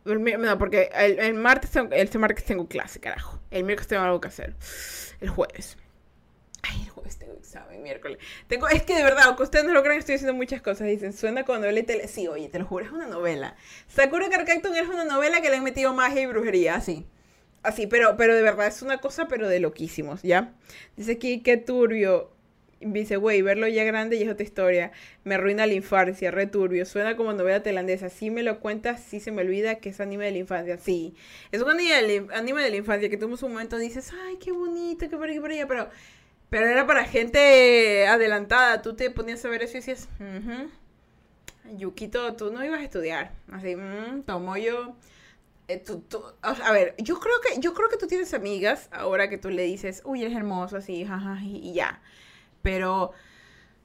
[0.06, 3.40] no, porque el, martes tengo, el martes tengo clase, carajo.
[3.52, 4.56] El miércoles tengo algo que hacer.
[5.22, 5.78] El jueves.
[6.62, 8.18] Ay, el jueves tengo examen, miércoles.
[8.48, 10.88] Tengo, es que de verdad, aunque ustedes no lo crean, estoy haciendo muchas cosas.
[10.88, 12.08] Dicen, suena cuando novela tele.
[12.10, 13.56] Sí, oye, te lo juro, es una novela.
[13.88, 17.08] Sakura Carcacton es una novela que le han metido magia y brujería, así.
[17.62, 20.54] Así, pero, pero de verdad es una cosa, pero de loquísimos, ¿ya?
[20.96, 22.32] Dice aquí, qué turbio.
[22.82, 24.94] Dice, güey, verlo ya grande y es otra historia.
[25.26, 26.86] Me arruina la infancia, re turbio.
[26.86, 28.08] Suena como novela tailandesa.
[28.08, 30.78] Si me lo cuentas, sí se me olvida que es anime de la infancia.
[30.78, 31.14] Sí,
[31.52, 35.18] es un anime de la infancia que en un momento dices, ay, qué bonito, qué
[35.18, 35.90] por aquí, por allá, pero,
[36.50, 38.82] pero era para gente adelantada.
[38.82, 40.08] Tú te ponías a ver eso y decías,
[41.76, 43.34] Yukito, tú no ibas a estudiar.
[43.52, 44.96] Así, mmm, tomo yo
[45.70, 45.84] eh,
[46.42, 49.64] a ver, yo creo que yo creo que tú tienes amigas ahora que tú le
[49.64, 52.02] dices, uy, eres hermoso, así, jaja, y, ya.
[52.64, 53.12] Pero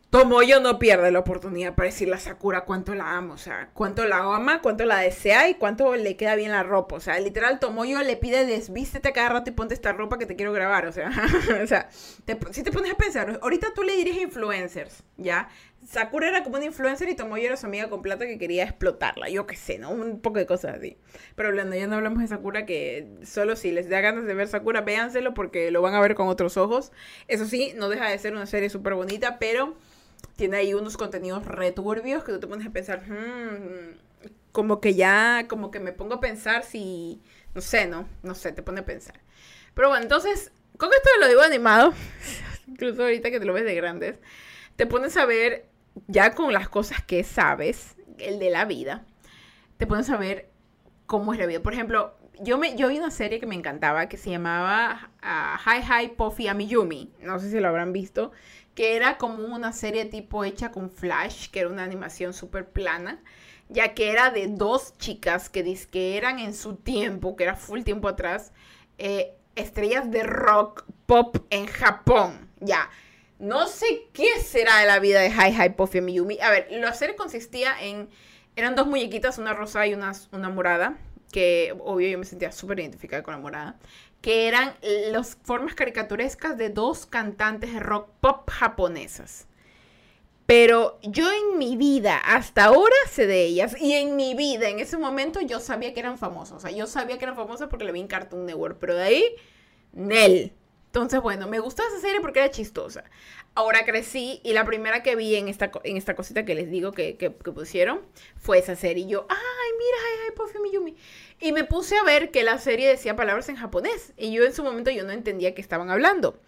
[0.08, 4.06] Tomoyo no pierde la oportunidad para decirle a Sakura cuánto la ama, o sea, cuánto
[4.06, 6.96] la ama, cuánto la desea y cuánto le queda bien la ropa.
[6.96, 10.36] O sea, literal, Tomoyo le pide desvístete cada rato y ponte esta ropa que te
[10.36, 10.86] quiero grabar.
[10.86, 11.10] O sea,
[11.62, 15.50] o sea si te pones a pensar, ahorita tú le dirías influencers, ¿ya?
[15.86, 19.28] Sakura era como una influencer y Tomoyo era su amiga con plata que quería explotarla.
[19.28, 19.90] Yo qué sé, ¿no?
[19.90, 20.96] Un poco de cosas así.
[21.36, 24.48] Pero hablando, ya no hablamos de Sakura, que solo si les da ganas de ver
[24.48, 26.92] Sakura, véanselo porque lo van a ver con otros ojos.
[27.28, 29.76] Eso sí, no deja de ser una serie súper bonita, pero
[30.36, 33.96] tiene ahí unos contenidos returbios que tú te pones a pensar, hmm,
[34.52, 37.20] como que ya, como que me pongo a pensar si,
[37.54, 38.08] no sé, ¿no?
[38.22, 39.20] No sé, te pone a pensar.
[39.74, 41.92] Pero bueno, entonces, con esto lo digo animado,
[42.66, 44.18] incluso ahorita que te lo ves de grandes,
[44.76, 45.66] te pones a ver
[46.06, 49.04] ya con las cosas que sabes, el de la vida,
[49.76, 50.50] te pones a ver
[51.06, 51.60] cómo es la vida.
[51.60, 55.70] Por ejemplo, yo, me, yo vi una serie que me encantaba que se llamaba uh,
[55.70, 57.12] Hi Hi Puffy Amiyumi.
[57.20, 58.32] No sé si lo habrán visto
[58.74, 63.22] que era como una serie tipo hecha con Flash, que era una animación súper plana,
[63.68, 67.82] ya que era de dos chicas que, que eran en su tiempo, que era full
[67.82, 68.52] tiempo atrás,
[68.98, 72.50] eh, estrellas de rock pop en Japón.
[72.60, 72.90] Ya.
[73.44, 76.38] No sé qué será de la vida de Hi Hi Puffy Miyumi.
[76.40, 78.08] A ver, la serie consistía en.
[78.56, 80.96] Eran dos muñequitas, una rosa y una, una morada.
[81.30, 83.76] Que obvio yo me sentía súper identificada con la morada
[84.24, 84.72] que eran
[85.10, 89.46] las formas caricaturescas de dos cantantes de rock pop japonesas.
[90.46, 93.76] Pero yo en mi vida, hasta ahora sé de ellas.
[93.78, 96.56] Y en mi vida, en ese momento, yo sabía que eran famosas.
[96.56, 98.78] O sea, yo sabía que eran famosas porque le vi en Cartoon Network.
[98.80, 99.24] Pero de ahí,
[99.92, 100.54] Nel.
[100.94, 103.02] Entonces, bueno, me gustó esa serie porque era chistosa.
[103.56, 106.92] Ahora crecí y la primera que vi en esta, en esta cosita que les digo
[106.92, 108.02] que, que, pusieron
[108.36, 109.02] fue esa serie.
[109.02, 109.36] Y yo, ay,
[109.76, 110.96] mira, ay, ay, Puffy Miyumi.
[111.40, 114.12] Y me puse a ver que la serie decía palabras en japonés.
[114.16, 116.40] Y yo en su momento yo no entendía qué estaban hablando.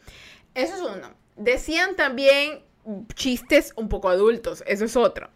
[0.55, 1.13] Eso es uno.
[1.35, 2.63] Decían también
[3.17, 4.63] chistes un poco adultos.
[4.69, 5.29] Eso es otro.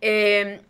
[0.00, 0.62] Em,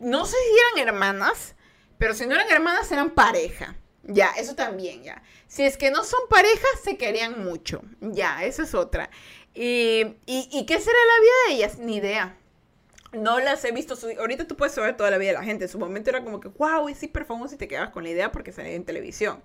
[0.00, 1.54] no sé si eran hermanas,
[1.96, 3.76] pero si no eran hermanas eran pareja.
[4.10, 5.22] Ya, eso también, ya.
[5.46, 7.82] Si es que no son parejas, se querían mucho.
[8.00, 9.10] Ya, esa es otra.
[9.54, 11.78] Y, y, qué será la vida de ellas?
[11.78, 12.34] Ni idea.
[13.12, 13.94] No las he visto.
[14.18, 15.64] Ahorita tú puedes saber toda la vida de la gente.
[15.64, 18.08] En su momento era como que, wow, es hiper famoso y te quedabas con la
[18.08, 19.42] idea porque salía en televisión.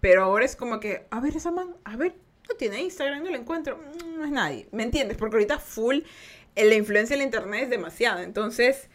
[0.00, 2.14] Pero ahora es como que, a ver esa man, a ver,
[2.48, 4.68] no tiene Instagram, no la encuentro, mm, no es nadie.
[4.70, 5.16] ¿Me entiendes?
[5.16, 6.00] Porque ahorita full,
[6.54, 8.22] la influencia del internet es demasiada.
[8.22, 8.88] Entonces,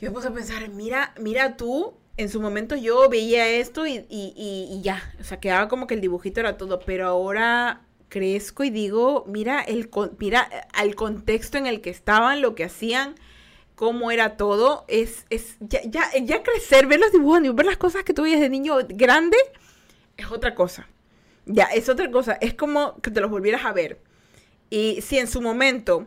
[0.00, 4.06] yo me puse a pensar, mira, mira tú, en su momento yo veía esto y,
[4.08, 8.70] y, ya, o sea, quedaba como que el dibujito era todo, pero ahora crezco y
[8.70, 9.88] digo, mira, el,
[10.18, 13.14] mira al contexto en el que estaban, lo que hacían,
[13.74, 18.04] cómo era todo, es, es ya, ya, ya crecer, ver los dibujos, ver las cosas
[18.04, 19.36] que tú veías de niño grande,
[20.16, 20.88] es otra cosa.
[21.46, 24.00] Ya, es otra cosa, es como que te los volvieras a ver.
[24.70, 26.06] Y si en su momento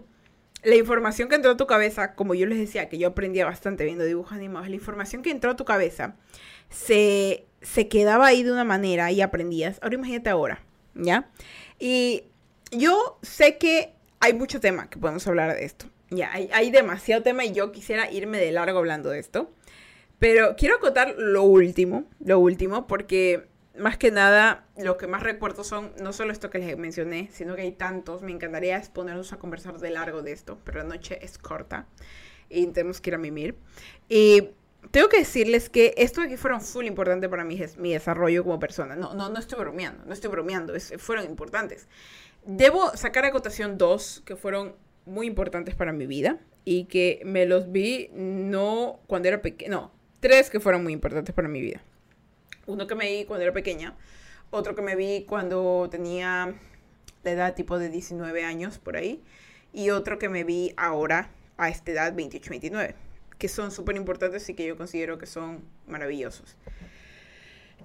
[0.66, 3.86] la información que entró a tu cabeza, como yo les decía, que yo aprendía bastante
[3.86, 6.16] viendo dibujos animados, la información que entró a tu cabeza
[6.70, 9.78] se, se quedaba ahí de una manera y aprendías.
[9.84, 10.64] Ahora imagínate ahora,
[10.96, 11.30] ¿ya?
[11.78, 12.24] Y
[12.72, 15.86] yo sé que hay mucho tema que podemos hablar de esto.
[16.10, 19.52] Ya, hay, hay demasiado tema y yo quisiera irme de largo hablando de esto.
[20.18, 23.48] Pero quiero acotar lo último, lo último, porque
[23.78, 27.56] más que nada, lo que más recuerdo son no solo esto que les mencioné, sino
[27.56, 28.22] que hay tantos.
[28.22, 31.88] Me encantaría exponernos a conversar de largo de esto, pero la noche es corta
[32.50, 33.56] y tenemos que ir a mimir.
[34.10, 34.50] Y
[34.92, 38.96] tengo que decirles que esto aquí fueron full importante para mi, mi desarrollo como persona.
[38.96, 41.88] No, no, no estoy bromeando, no estoy bromeando, fueron importantes.
[42.46, 47.46] Debo sacar a cotación dos que fueron muy importantes para mi vida y que me
[47.46, 51.82] los vi no cuando era pequeño, no, tres que fueron muy importantes para mi vida.
[52.68, 53.96] Uno que me vi cuando era pequeña,
[54.50, 56.56] otro que me vi cuando tenía
[57.24, 59.22] la edad tipo de 19 años por ahí,
[59.74, 62.96] y otro que me vi ahora a esta edad 28-29,
[63.38, 66.56] que son súper importantes y que yo considero que son maravillosos.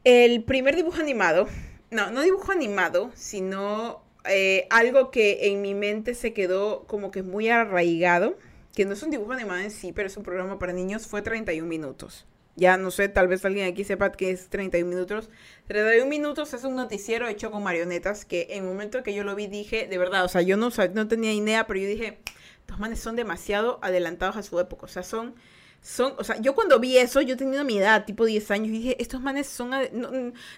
[0.05, 1.49] El primer dibujo animado,
[1.91, 7.23] no, no dibujo animado, sino eh, algo que en mi mente se quedó como que
[7.23, 8.37] muy arraigado,
[8.75, 11.23] que no es un dibujo animado en sí, pero es un programa para niños, fue
[11.23, 12.27] 31 minutos.
[12.61, 15.31] Ya no sé, tal vez alguien aquí sepa que es 31 minutos.
[15.69, 19.35] 31 minutos es un noticiero hecho con marionetas que en el momento que yo lo
[19.35, 22.21] vi dije, de verdad, o sea, yo no, no tenía idea, pero yo dije,
[22.61, 24.85] estos manes son demasiado adelantados a su época.
[24.85, 25.35] O sea, son,
[25.81, 28.73] son, o sea, yo cuando vi eso, yo tenía mi edad, tipo 10 años, y
[28.73, 30.11] dije, estos manes son, no,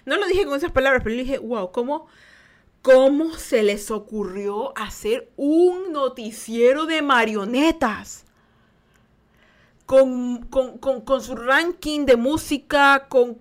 [0.05, 2.07] no lo dije con esas palabras, pero dije, wow, ¿cómo,
[2.81, 8.25] ¿cómo se les ocurrió hacer un noticiero de marionetas?
[9.85, 13.39] Con, su ranking de música, con...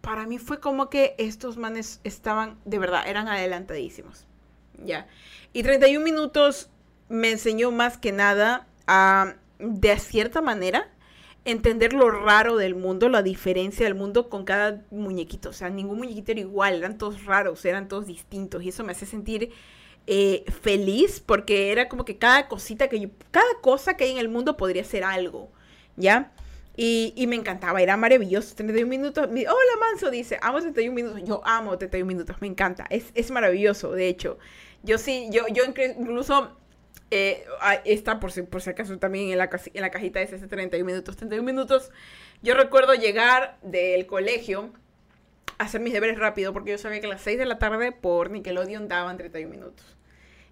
[0.00, 4.26] Para mí fue como que estos manes estaban, de verdad, eran adelantadísimos.
[4.84, 5.06] Ya.
[5.52, 6.70] Y 31 minutos
[7.08, 10.90] me enseñó más que nada a, de cierta manera,
[11.44, 15.50] entender lo raro del mundo, la diferencia del mundo con cada muñequito.
[15.50, 18.62] O sea, ningún muñequito era igual, eran todos raros, eran todos distintos.
[18.62, 19.50] Y eso me hace sentir
[20.06, 24.28] eh, feliz porque era como que cada cosita que cada cosa que hay en el
[24.28, 25.50] mundo podría ser algo.
[25.96, 26.32] ¿Ya?
[26.76, 28.54] Y, y, me encantaba, era maravilloso.
[28.54, 29.28] 31 minutos.
[29.28, 31.22] Hola, Manso dice, amo 31 minutos.
[31.24, 32.86] Yo amo 31 minutos, me encanta.
[32.88, 34.38] Es, es maravilloso, de hecho.
[34.82, 36.56] Yo sí, yo, yo incluso,
[37.10, 37.44] eh,
[37.84, 40.84] está por si, por si acaso también en la, en la cajita de ese 31
[40.84, 41.16] minutos.
[41.16, 41.90] 31 minutos,
[42.42, 44.72] yo recuerdo llegar del colegio,
[45.58, 48.30] hacer mis deberes rápido, porque yo sabía que a las 6 de la tarde por
[48.30, 49.84] Nickelodeon daban 31 minutos.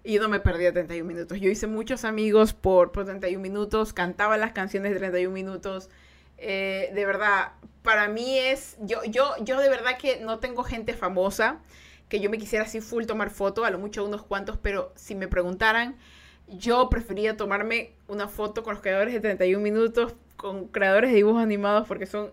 [0.03, 1.39] Y yo no me perdía 31 minutos.
[1.39, 5.89] Yo hice muchos amigos por, por 31 minutos, cantaba las canciones de 31 minutos.
[6.37, 10.93] Eh, de verdad, para mí es, yo, yo, yo de verdad que no tengo gente
[10.93, 11.59] famosa
[12.09, 15.15] que yo me quisiera así full tomar foto, a lo mucho unos cuantos, pero si
[15.15, 15.95] me preguntaran,
[16.49, 21.41] yo prefería tomarme una foto con los creadores de 31 minutos, con creadores de dibujos
[21.41, 22.31] animados, porque son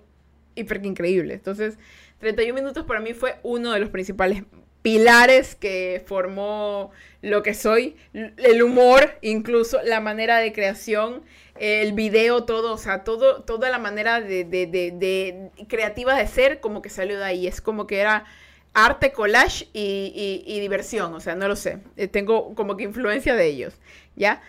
[0.57, 1.37] hiper increíbles.
[1.37, 1.79] Entonces,
[2.19, 4.43] 31 minutos para mí fue uno de los principales
[4.89, 11.25] pilares que formó lo que soy, el humor, incluso la manera de creación,
[11.61, 16.61] el video, todo, o sea, todo, toda la manera de, de, de, creativa de ser,
[16.61, 17.47] como que salió de ahí.
[17.47, 18.25] Es como que era
[18.73, 21.81] arte, collage y, diversión, o sea, no lo sé.
[21.99, 23.75] Eh, tengo como que influencia de ellos,
[24.17, 24.41] ¿ya?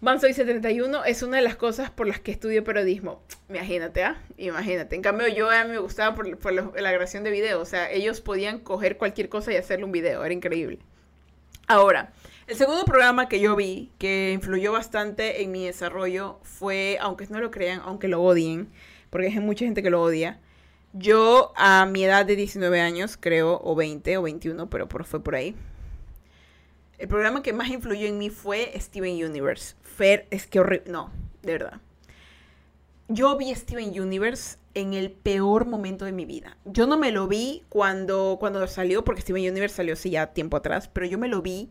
[0.00, 3.20] Manso 71 es una de las cosas por las que estudio periodismo.
[3.48, 4.22] Imagínate, ¿ah?
[4.36, 4.94] Imagínate.
[4.94, 7.60] En cambio, yo a me gustaba por, por la grabación de video.
[7.60, 10.24] O sea, ellos podían coger cualquier cosa y hacerle un video.
[10.24, 10.78] Era increíble.
[11.66, 12.12] Ahora,
[12.46, 17.40] el segundo programa que yo vi que influyó bastante en mi desarrollo fue, aunque no
[17.40, 18.68] lo crean, aunque lo odien,
[19.10, 20.38] porque hay mucha gente que lo odia.
[20.92, 25.34] Yo a mi edad de 19 años, creo, o 20 o 21, pero fue por
[25.34, 25.56] ahí.
[26.98, 29.76] El programa que más influyó en mí fue Steven Universe.
[29.82, 30.90] Fer, es que horrible.
[30.90, 31.80] No, de verdad.
[33.06, 36.56] Yo vi Steven Universe en el peor momento de mi vida.
[36.64, 40.56] Yo no me lo vi cuando, cuando salió, porque Steven Universe salió así ya tiempo
[40.56, 41.70] atrás, pero yo me lo vi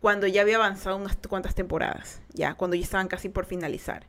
[0.00, 4.06] cuando ya había avanzado unas cuantas temporadas, ya, cuando ya estaban casi por finalizar.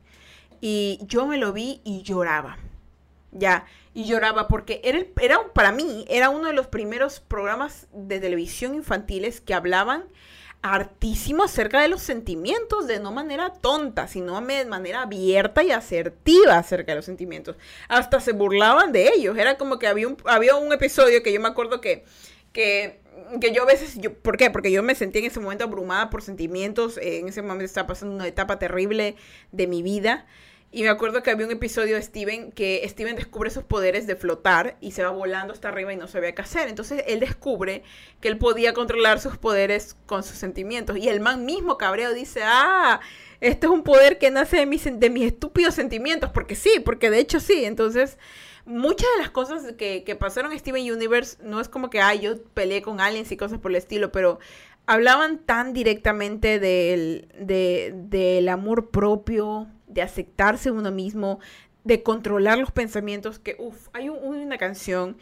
[0.60, 2.58] Y yo me lo vi y lloraba,
[3.30, 8.20] ya, y lloraba porque era, era para mí, era uno de los primeros programas de
[8.20, 10.04] televisión infantiles que hablaban
[10.74, 16.58] hartísimo acerca de los sentimientos, de no manera tonta, sino de manera abierta y asertiva
[16.58, 17.56] acerca de los sentimientos.
[17.88, 19.36] Hasta se burlaban de ellos.
[19.36, 20.08] Era como que había
[20.56, 22.04] un, episodio que yo me acuerdo que,
[22.52, 23.00] que,
[23.40, 24.50] que yo a veces, yo, ¿por qué?
[24.50, 28.14] Porque yo me sentía en ese momento abrumada por sentimientos, en ese momento estaba pasando
[28.14, 29.16] una etapa terrible
[29.52, 30.26] de mi vida.
[30.76, 34.14] Y me acuerdo que había un episodio de Steven que Steven descubre sus poderes de
[34.14, 36.68] flotar y se va volando hasta arriba y no sabía qué hacer.
[36.68, 37.82] Entonces él descubre
[38.20, 40.98] que él podía controlar sus poderes con sus sentimientos.
[40.98, 43.00] Y el man mismo cabreo dice, ah,
[43.40, 46.28] este es un poder que nace de mis, de mis estúpidos sentimientos.
[46.28, 47.64] Porque sí, porque de hecho sí.
[47.64, 48.18] Entonces
[48.66, 52.14] muchas de las cosas que, que pasaron en Steven Universe no es como que, ah,
[52.14, 54.40] yo peleé con aliens y cosas por el estilo, pero
[54.84, 61.40] hablaban tan directamente del, de, del amor propio, de aceptarse uno mismo,
[61.82, 65.16] de controlar los pensamientos, que, uff, hay una canción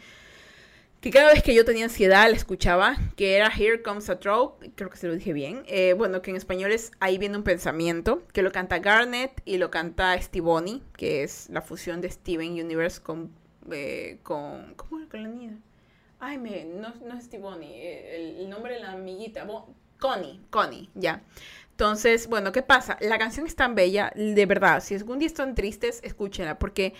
[0.99, 4.57] que cada vez que yo tenía ansiedad la escuchaba, que era Here Comes a Throw,
[4.75, 7.43] creo que se lo dije bien, eh, bueno, que en español es Ahí viene un
[7.43, 12.53] pensamiento, que lo canta Garnet y lo canta Stivoni, que es la fusión de Steven
[12.53, 13.31] Universe con,
[13.71, 15.59] eh, con ¿cómo era con la niña?
[16.19, 19.47] Ay, me, no, no es Stivoni, eh, el, nombre de la amiguita,
[19.99, 21.21] Connie, Connie, ya.
[21.75, 22.97] Entonces, bueno, ¿qué pasa?
[23.01, 26.93] La canción es tan bella, de verdad, si algún día están tristes, escúchenla, porque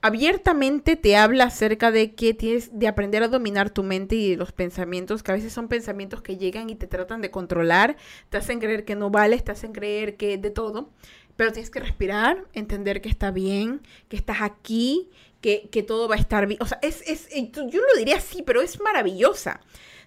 [0.00, 4.52] abiertamente te habla acerca de que tienes de aprender a dominar tu mente y los
[4.52, 7.98] pensamientos, que a veces son pensamientos que llegan y te tratan de controlar,
[8.30, 10.88] te hacen creer que no vales, te hacen creer que de todo,
[11.36, 15.10] pero tienes que respirar, entender que está bien, que estás aquí,
[15.42, 16.62] que, que todo va a estar bien.
[16.62, 19.60] O sea, es, es, yo lo diría así, pero es maravillosa.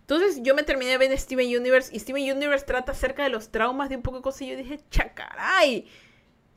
[0.10, 3.52] Entonces yo me terminé de ver Steven Universe y Steven Universe trata acerca de los
[3.52, 5.88] traumas de un poco de cosas y yo dije, chacaray,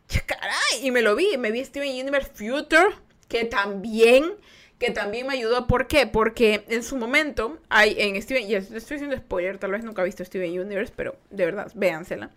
[0.09, 0.80] chacaray.
[0.80, 2.94] Y me lo vi, me vi Steven Universe Future,
[3.28, 4.36] que también,
[4.83, 5.66] que también me ayudó.
[5.66, 6.07] ¿Por qué?
[6.07, 10.05] Porque en su momento hay en Steven, y estoy haciendo spoiler, tal vez nunca he
[10.05, 12.30] visto Steven Universe, pero de verdad, véansela.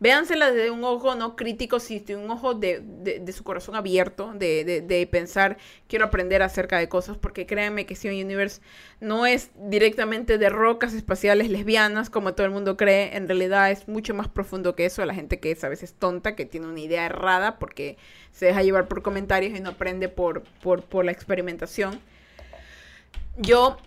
[0.00, 4.32] Véansela desde un ojo no crítico, sino de un ojo de, de, su corazón abierto,
[4.32, 8.60] de, de, pensar, quiero aprender acerca de cosas, porque créanme que Steven Universe
[9.00, 13.88] no es directamente de rocas espaciales lesbianas, como todo el mundo cree, en realidad es
[13.88, 16.78] mucho más profundo que eso, la gente que es a veces tonta, que tiene una
[16.78, 17.98] idea errada, porque
[18.38, 21.98] se deja llevar por comentarios y no aprende por, por, por la experimentación.
[23.36, 23.78] Yo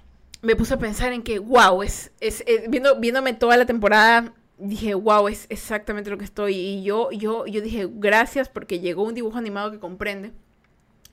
[0.41, 4.33] me puse a pensar en que, wow, es, es, es viendo, viéndome toda la temporada
[4.57, 6.55] dije, wow, es exactamente lo que estoy.
[6.55, 10.33] Y yo, yo, yo dije, gracias porque llegó un dibujo animado que comprende.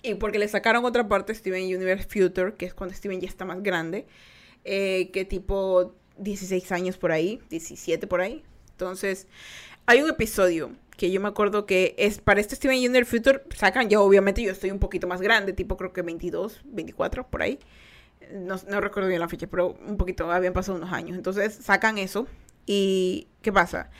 [0.02, 3.44] Y porque le sacaron otra parte, Steven Universe Future, que es cuando Steven ya está
[3.44, 4.06] más grande.
[4.64, 8.42] Eh, que tipo 16 años por ahí, 17 por ahí.
[8.72, 9.28] Entonces,
[9.86, 13.88] hay un episodio que yo me acuerdo que es para este Steven Universe Future, sacan,
[13.88, 17.60] ya obviamente yo estoy un poquito más grande, tipo creo que 22, 24 por ahí.
[18.32, 21.16] No, no recuerdo bien la fecha, pero un poquito, habían pasado unos años.
[21.16, 22.26] Entonces sacan eso
[22.66, 23.90] y ¿qué pasa?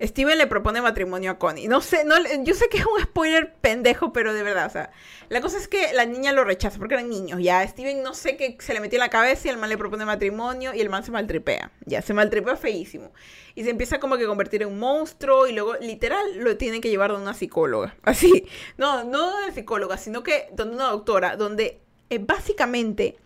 [0.00, 1.68] Steven le propone matrimonio a Connie.
[1.68, 4.90] No sé, no, yo sé que es un spoiler pendejo, pero de verdad, o sea,
[5.30, 7.66] la cosa es que la niña lo rechaza porque eran niños, ya.
[7.66, 10.04] Steven no sé qué se le metió en la cabeza y el man le propone
[10.04, 13.10] matrimonio y el man se maltripea, ya, se maltripea feísimo.
[13.54, 16.82] Y se empieza como que a convertir en un monstruo y luego, literal, lo tienen
[16.82, 18.46] que llevar a una psicóloga, así.
[18.76, 21.80] No, no de psicóloga, sino que donde una doctora, donde
[22.10, 23.16] eh, básicamente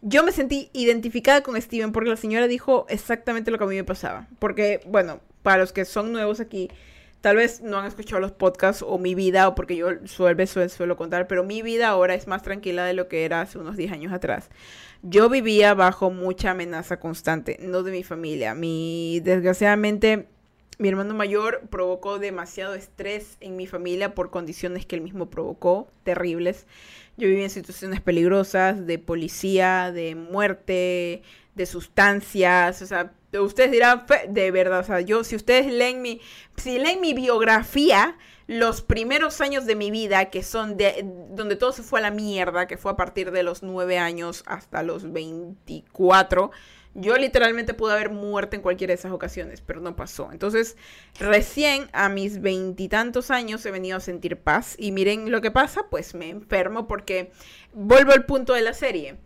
[0.00, 3.74] yo me sentí identificada con Steven porque la señora dijo exactamente lo que a mí
[3.74, 4.28] me pasaba.
[4.38, 6.68] Porque, bueno, para los que son nuevos aquí,
[7.22, 10.68] tal vez no han escuchado los podcasts o mi vida, o porque yo suelo, suelo,
[10.68, 13.78] suelo contar, pero mi vida ahora es más tranquila de lo que era hace unos
[13.78, 14.50] 10 años atrás.
[15.00, 18.54] Yo vivía bajo mucha amenaza constante, no de mi familia.
[18.54, 20.26] Mi, desgraciadamente,
[20.76, 25.88] mi hermano mayor provocó demasiado estrés en mi familia por condiciones que él mismo provocó,
[26.02, 26.66] terribles.
[27.16, 31.22] Yo viví en situaciones peligrosas, de policía, de muerte,
[31.54, 36.20] de sustancias, o sea, ustedes dirán, de verdad, o sea, yo, si ustedes leen mi,
[36.56, 38.16] si leen mi biografía,
[38.46, 42.10] los primeros años de mi vida, que son de, donde todo se fue a la
[42.10, 46.50] mierda, que fue a partir de los nueve años hasta los 24,
[46.94, 50.32] yo literalmente pude haber muerto en cualquiera de esas ocasiones, pero no pasó.
[50.32, 50.76] Entonces,
[51.20, 54.74] recién a mis veintitantos años he venido a sentir paz.
[54.78, 57.30] Y miren lo que pasa, pues me enfermo porque
[57.72, 59.18] vuelvo al punto de la serie.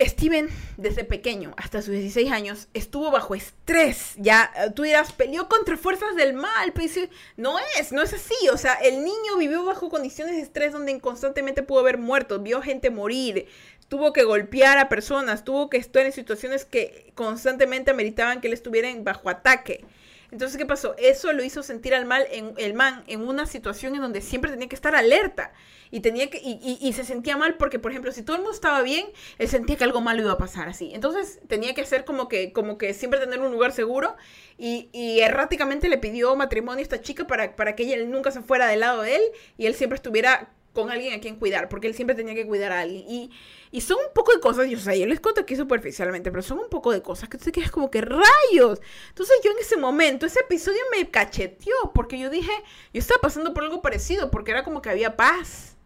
[0.00, 4.14] Steven, desde pequeño hasta sus 16 años, estuvo bajo estrés.
[4.16, 6.72] Ya, eh, tú dirás, peleó contra fuerzas del mal.
[6.72, 8.48] Pero no es, no es así.
[8.52, 12.62] O sea, el niño vivió bajo condiciones de estrés donde constantemente pudo haber muertos, vio
[12.62, 13.46] gente morir,
[13.88, 18.54] tuvo que golpear a personas, tuvo que estar en situaciones que constantemente ameritaban que él
[18.54, 19.84] estuviera bajo ataque.
[20.30, 20.94] Entonces, ¿qué pasó?
[20.98, 24.50] Eso lo hizo sentir al mal en, el man en una situación en donde siempre
[24.50, 25.52] tenía que estar alerta.
[25.92, 28.80] Y, tenía que, y, se sentía mal porque, por ejemplo, si todo el mundo estaba
[28.82, 29.06] bien,
[29.38, 30.92] él sentía que algo malo iba a pasar así.
[30.94, 34.16] Entonces tenía que hacer como que, como que siempre tener un lugar seguro.
[34.56, 34.88] Y,
[35.20, 38.80] erráticamente le pidió matrimonio a esta chica para, para que ella nunca se fuera del
[38.80, 39.22] lado de él
[39.58, 40.50] y él siempre estuviera
[40.80, 43.04] con alguien a quien cuidar, porque él siempre tenía que cuidar a alguien.
[43.08, 43.30] Y,
[43.70, 46.42] y son un poco de cosas, yo, o sea, yo les cuento aquí superficialmente, pero
[46.42, 48.80] son un poco de cosas que tú te quedas como que rayos.
[49.08, 52.52] Entonces yo en ese momento, ese episodio me cacheteó, porque yo dije,
[52.92, 55.76] yo estaba pasando por algo parecido, porque era como que había paz,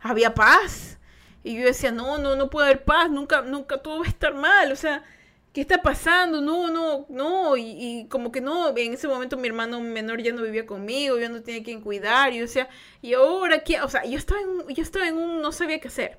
[0.00, 0.98] había paz.
[1.42, 4.34] Y yo decía, no, no, no puede haber paz, nunca, nunca, todo va a estar
[4.34, 5.04] mal, o sea,
[5.52, 6.40] ¿qué está pasando?
[6.40, 10.42] No, no, no, y, como que no, en ese momento mi hermano menor ya no
[10.42, 12.68] vivía conmigo, yo no tenía quien cuidar, y yo decía,
[13.02, 13.80] ¿y ahora qué?
[13.80, 16.18] O sea, yo estaba en, yo estaba en un, no sabía qué hacer.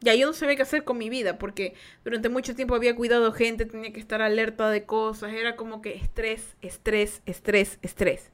[0.00, 3.32] Ya yo no sabía qué hacer con mi vida, porque durante mucho tiempo había cuidado
[3.32, 8.30] gente, tenía que estar alerta de cosas, era como que estrés, estrés, estrés, estrés.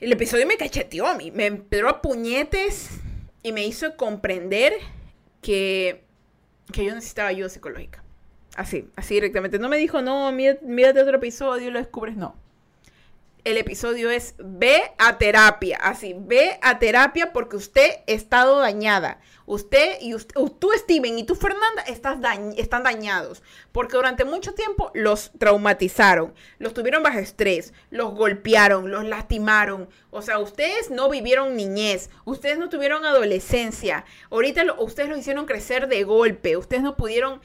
[0.00, 2.90] El episodio me cacheteó a mí, me empezó a puñetes
[3.42, 4.74] y me hizo comprender
[5.40, 6.04] que,
[6.72, 8.02] que yo necesitaba ayuda psicológica.
[8.58, 9.60] Así, así directamente.
[9.60, 12.34] No me dijo, no, mírate otro episodio y lo descubres, no
[13.44, 15.78] el episodio es ve a terapia.
[15.80, 19.20] Así, ve a terapia porque usted ha estado dañada.
[19.46, 22.18] Usted y usted, tú, Steven, y tú, Fernanda, estás
[22.58, 23.42] están dañados.
[23.72, 29.88] Porque durante mucho tiempo los traumatizaron, los tuvieron bajo estrés, los golpearon, los lastimaron.
[30.10, 34.04] O sea, ustedes no vivieron niñez, ustedes no tuvieron adolescencia.
[34.30, 37.40] Ahorita ustedes lo hicieron crecer de golpe, ustedes no pudieron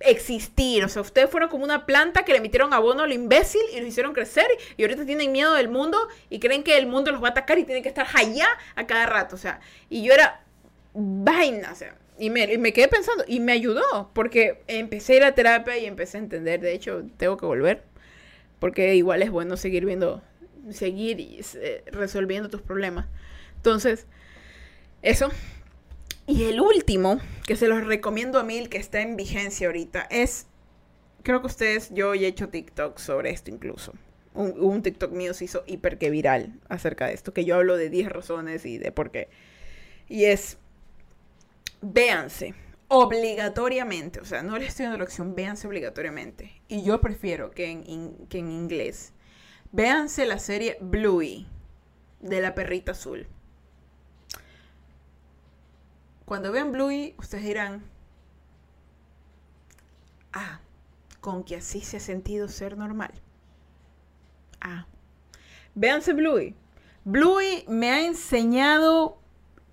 [0.00, 0.84] existir.
[0.84, 3.80] O sea, ustedes fueron como una planta que le emitieron abono a lo imbécil y
[3.80, 5.98] lo hicieron crecer y ahorita tienen miedo del mundo
[6.30, 8.86] y creen que el mundo los va a atacar y tienen que estar allá a
[8.86, 9.36] cada rato.
[9.36, 10.44] O sea, y yo era
[10.94, 15.32] vaina, o sea, y me, quedé pensando y me ayudó porque empecé a ir a
[15.32, 16.60] terapia y empecé a entender.
[16.60, 17.82] De hecho, tengo que volver
[18.60, 20.22] porque igual es bueno seguir viendo,
[20.70, 23.06] seguir eh, resolviendo tus problemas.
[23.56, 24.06] Entonces,
[25.02, 25.30] eso,
[26.26, 30.46] y el último, que se los recomiendo a mil, que está en vigencia ahorita, es,
[31.22, 33.92] creo que ustedes, yo he hecho TikTok sobre esto incluso.
[34.34, 37.88] Un, TikTok mío se hizo hiper que viral acerca de esto, que yo hablo de
[37.88, 39.28] 10 razones y de por qué.
[40.08, 40.58] Y es,
[41.82, 42.54] véanse,
[42.88, 46.60] obligatoriamente, o sea, no les estoy dando la opción, véanse obligatoriamente.
[46.66, 49.12] Y yo prefiero que en, que en inglés.
[49.70, 51.46] Véanse la serie Bluey,
[52.20, 53.28] de la perrita azul.
[56.24, 57.82] Cuando vean Bluey, ustedes dirán,
[60.32, 60.60] ah,
[61.20, 63.12] con que así se ha sentido ser normal.
[64.60, 64.86] Ah,
[65.74, 66.54] véanse Bluey.
[67.04, 69.18] Bluey me ha enseñado,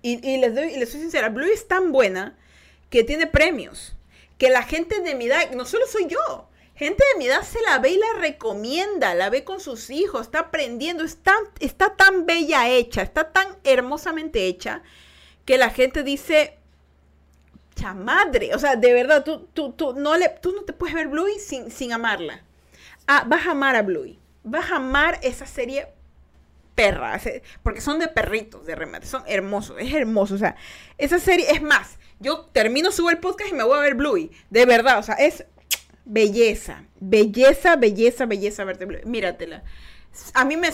[0.02, 2.38] y, les, doy, y les soy sincera, Bluey es tan buena
[2.90, 3.96] que tiene premios,
[4.36, 7.62] que la gente de mi edad, no solo soy yo, gente de mi edad se
[7.62, 12.26] la ve y la recomienda, la ve con sus hijos, está aprendiendo, está, está tan
[12.26, 14.82] bella hecha, está tan hermosamente hecha,
[15.44, 16.58] que la gente dice,
[17.74, 21.08] chamadre, o sea, de verdad, tú, tú, tú, no, le, tú no te puedes ver
[21.08, 22.42] Bluey sin, sin amarla.
[23.06, 25.88] Ah, vas a amar a Bluey, vas a amar esa serie
[26.74, 27.20] perra,
[27.62, 30.56] porque son de perritos, de remate, son hermosos, es hermoso, o sea,
[30.96, 34.30] esa serie, es más, yo termino, subo el podcast y me voy a ver Bluey,
[34.50, 35.44] de verdad, o sea, es
[36.04, 39.62] belleza, belleza, belleza, belleza verte Bluey, míratela.
[40.34, 40.68] A mí, me,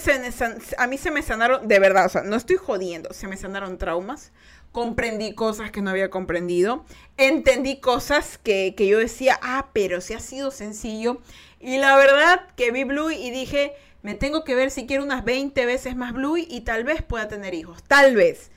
[0.79, 3.79] a mí se me sanaron, de verdad, o sea, no estoy jodiendo, se me sanaron
[3.79, 4.33] traumas,
[4.73, 6.85] comprendí cosas que no había comprendido,
[7.17, 11.21] entendí cosas que, yo decía, ah, pero si ha sido sencillo.
[11.61, 15.25] Y la verdad que vi Bluey y dije, me tengo que ver si quiero unas
[15.25, 18.51] 20 veces más Bluey y tal vez pueda tener hijos, tal vez.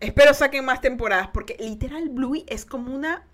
[0.00, 3.24] Espero saquen más temporadas porque literal Bluey es como una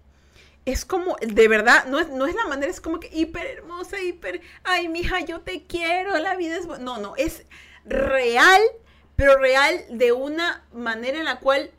[0.65, 4.01] es como, de verdad, no es, no es la manera, es como que hiper hermosa,
[4.01, 6.67] hiper, ay, mija, yo te quiero, la vida es...
[6.79, 7.45] No, no, es
[7.85, 8.63] real,
[9.17, 11.73] pero real de una manera en la cual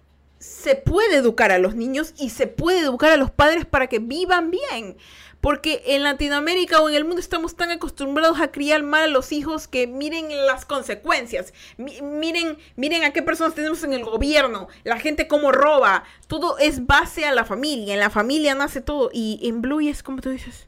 [0.43, 3.99] se puede educar a los niños y se puede educar a los padres para que
[3.99, 4.97] vivan bien.
[5.39, 9.31] Porque en Latinoamérica o en el mundo estamos tan acostumbrados a criar mal a los
[9.31, 11.53] hijos que miren las consecuencias.
[11.77, 16.03] miren, miren a qué personas tenemos en el gobierno, la gente cómo roba.
[16.27, 17.93] Todo es base a la familia.
[17.93, 19.11] En la familia nace todo.
[19.13, 20.67] Y en Bluey es como tú dices.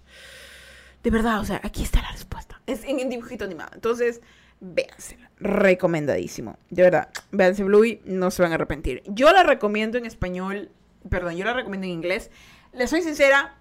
[1.04, 2.62] De verdad, o sea, aquí está la respuesta.
[2.66, 3.72] Es en, en dibujito animado.
[3.74, 4.22] Entonces,
[4.60, 6.58] véansela recomendadísimo.
[6.70, 9.04] De verdad, véanse Bluey, no se van a arrepentir.
[9.06, 10.70] Yo la recomiendo en español,
[11.10, 12.32] perdón, yo la recomiendo en inglés.
[12.74, 13.56] Les soy sincera,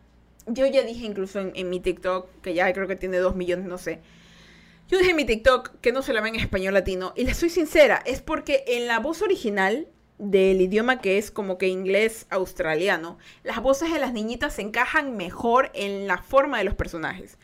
[0.46, 3.78] yo ya dije incluso en, mi TikTok, que ya creo que tiene dos millones, no
[3.78, 4.00] sé.
[4.88, 7.12] Yo dije en mi TikTok que no se la ve en español latino.
[7.16, 9.88] Y le soy sincera, es porque en la voz original
[10.18, 15.16] del idioma que es como que inglés australiano, las voces de las niñitas se encajan
[15.16, 17.38] mejor en la forma de los personajes.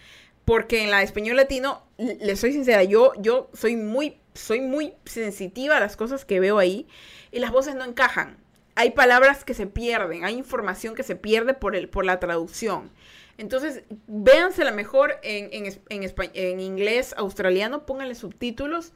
[0.44, 5.76] Porque en la español latino, le soy sincera, yo, yo soy muy, soy muy sensitiva
[5.76, 6.86] a las cosas que veo ahí
[7.30, 8.38] y las voces no encajan
[8.80, 12.90] hay palabras que se pierden, hay información que se pierde por, el, por la traducción.
[13.36, 18.92] Entonces, véansela mejor en, en, en inglés australiano, pónganle subtítulos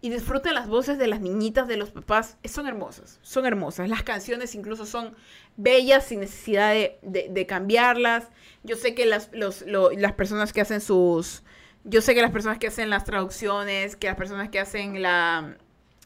[0.00, 2.36] y disfruten las voces de las niñitas, de los papás.
[2.44, 3.88] Son hermosas, son hermosas.
[3.88, 5.14] Las canciones incluso son
[5.56, 8.24] bellas sin necesidad de, cambiarlas.
[8.62, 11.42] Yo sé que las, las personas que hacen sus...
[11.84, 15.56] Yo sé que las personas que hacen las traducciones, que las personas que hacen la,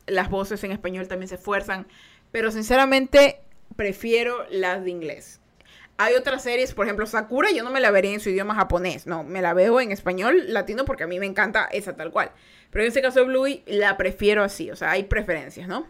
[0.06, 1.86] las voces en español también se esfuerzan
[2.36, 3.40] pero sinceramente
[3.76, 5.40] prefiero las de inglés.
[5.98, 9.06] Hay otras series, por ejemplo, Sakura, yo no me la vería en su idioma japonés,
[9.06, 12.32] no, me la veo en español latino porque a mí me encanta esa tal cual.
[12.70, 15.86] Pero en este caso de Bluey la prefiero así, o sea, hay preferencias, ¿no?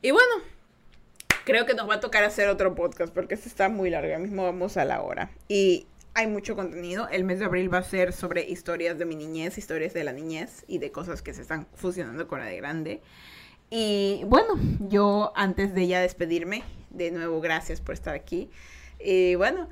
[0.00, 0.34] Y bueno,
[1.44, 4.44] creo que nos va a tocar hacer otro podcast porque este está muy largo, mismo
[4.44, 5.30] vamos a la hora.
[5.48, 7.08] Y hay mucho contenido.
[7.08, 10.12] El mes de abril va a ser sobre historias de mi niñez, historias de la
[10.12, 13.02] niñez y de cosas que se están fusionando con la de grande.
[13.70, 18.50] Y bueno, yo antes de ya despedirme, de nuevo gracias por estar aquí.
[19.00, 19.68] Y bueno,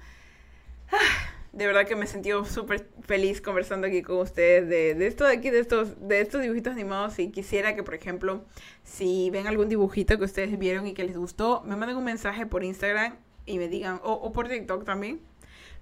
[0.90, 5.24] ah, de verdad que me sentí súper feliz conversando aquí con ustedes de, de, esto
[5.24, 7.18] de aquí, de estos, de estos dibujitos animados.
[7.18, 8.44] Y quisiera que, por ejemplo,
[8.84, 12.46] si ven algún dibujito que ustedes vieron y que les gustó, me manden un mensaje
[12.46, 15.20] por Instagram y me digan, o, o por TikTok también.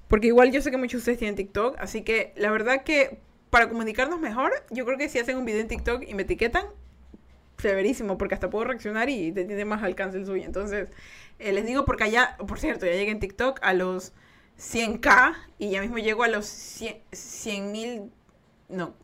[0.08, 3.20] Porque igual yo sé que muchos de ustedes tienen TikTok, así que la verdad que
[3.50, 6.64] para comunicarnos mejor, yo creo que si hacen un video en TikTok y me etiquetan,
[7.58, 10.44] severísimo, porque hasta puedo reaccionar y tiene más alcance el suyo.
[10.44, 10.88] Entonces,
[11.38, 14.12] eh, les digo porque allá, por cierto, ya llegué en TikTok a los
[14.58, 18.10] 100k y ya mismo llego a los 100 mil,
[18.68, 18.94] no,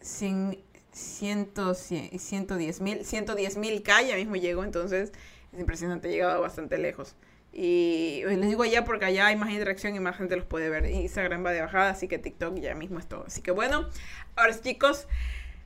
[0.00, 0.58] 100,
[0.92, 5.12] 110 mil, 110 mil K, ya mismo llego, entonces
[5.52, 7.14] es impresionante, he llegado bastante lejos.
[7.52, 10.84] Y les digo allá porque allá hay más interacción y más gente los puede ver.
[10.86, 13.24] Instagram va de bajada, así que TikTok ya mismo es todo.
[13.26, 13.88] Así que bueno,
[14.36, 15.08] ahora chicos,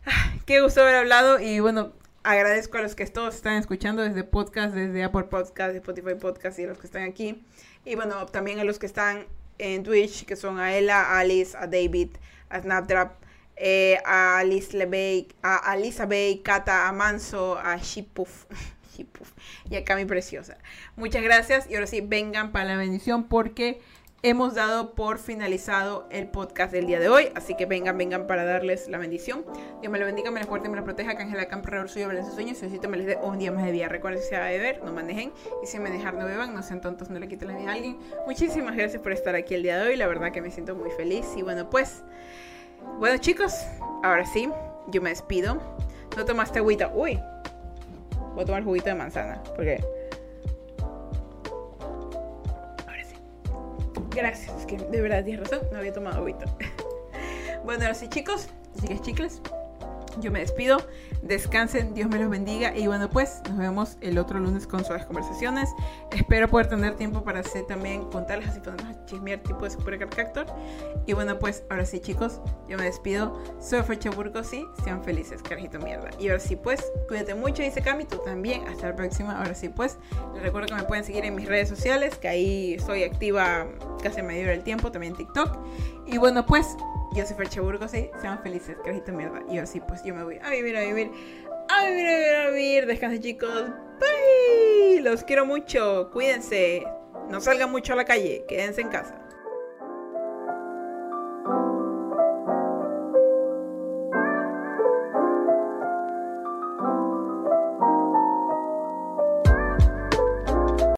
[0.46, 1.92] Qué gusto haber hablado y bueno,
[2.24, 6.64] agradezco a los que todos están escuchando desde podcast, desde Apple Podcast, Spotify Podcast y
[6.64, 7.44] a los que están aquí.
[7.84, 9.26] Y bueno, también a los que están
[9.58, 12.10] en Twitch, que son a Ella, a Alice, a David,
[12.48, 13.22] a Snapdrap,
[13.56, 18.46] eh, a Alice Lebey, a Alisa Bay, Kata, a Manso, a Shipuf.
[19.70, 20.58] y a Cami Preciosa.
[20.96, 23.80] Muchas gracias y ahora sí, vengan para la bendición porque
[24.24, 27.30] hemos dado por finalizado el podcast del día de hoy.
[27.34, 29.44] Así que vengan, vengan para darles la bendición.
[29.80, 31.16] Dios me lo bendiga, me lo fuerte y me lo proteja.
[31.16, 32.58] Que Ángela Campo alrededor suyo sus sueños.
[32.58, 33.88] Si me les dé un día más de vida.
[33.88, 35.32] Recuerden va a beber, no manejen.
[35.62, 36.54] Y si me dejan, no beban.
[36.54, 37.98] No sean tontos, no le quiten la vida a alguien.
[38.26, 39.96] Muchísimas gracias por estar aquí el día de hoy.
[39.96, 41.26] La verdad que me siento muy feliz.
[41.36, 42.02] Y bueno, pues.
[42.98, 43.54] Bueno, chicos,
[44.02, 44.48] ahora sí,
[44.88, 45.60] yo me despido.
[46.16, 46.92] No tomaste agüita.
[46.94, 47.18] Uy,
[48.34, 49.42] voy a tomar juguito de manzana.
[49.56, 49.84] Porque
[54.14, 56.44] Gracias, es que de verdad tienes razón, no había tomado agüita.
[57.64, 59.40] bueno, ahora sí, chicos, así que chicles.
[60.20, 60.78] Yo me despido,
[61.22, 65.06] descansen, Dios me los bendiga y bueno pues nos vemos el otro lunes con suaves
[65.06, 65.70] conversaciones.
[66.10, 70.46] Espero poder tener tiempo para hacer también contarles así podemos chismear tipo de Super Captor.
[71.06, 73.40] Y bueno pues ahora sí chicos, yo me despido.
[73.60, 76.10] Soy Fecha Burgos y sean felices, carajito mierda.
[76.18, 78.66] Y ahora sí pues, cuídate mucho, dice Cami, tú también.
[78.68, 79.38] Hasta la próxima.
[79.38, 79.98] Ahora sí pues,
[80.34, 83.66] les recuerdo que me pueden seguir en mis redes sociales, que ahí soy activa
[84.02, 85.58] casi a medio del tiempo, también TikTok.
[86.12, 86.76] Y bueno pues,
[87.14, 89.40] yo soy Fercha Burgos y sean felices, carajito mierda.
[89.50, 91.10] Y así pues yo me voy a vivir, a vivir,
[91.70, 92.86] a vivir, a vivir, a vivir.
[92.86, 93.70] Descansen chicos.
[93.98, 95.00] Bye.
[95.00, 96.10] Los quiero mucho.
[96.12, 96.86] Cuídense.
[97.30, 98.44] No salgan mucho a la calle.
[98.46, 99.21] Quédense en casa.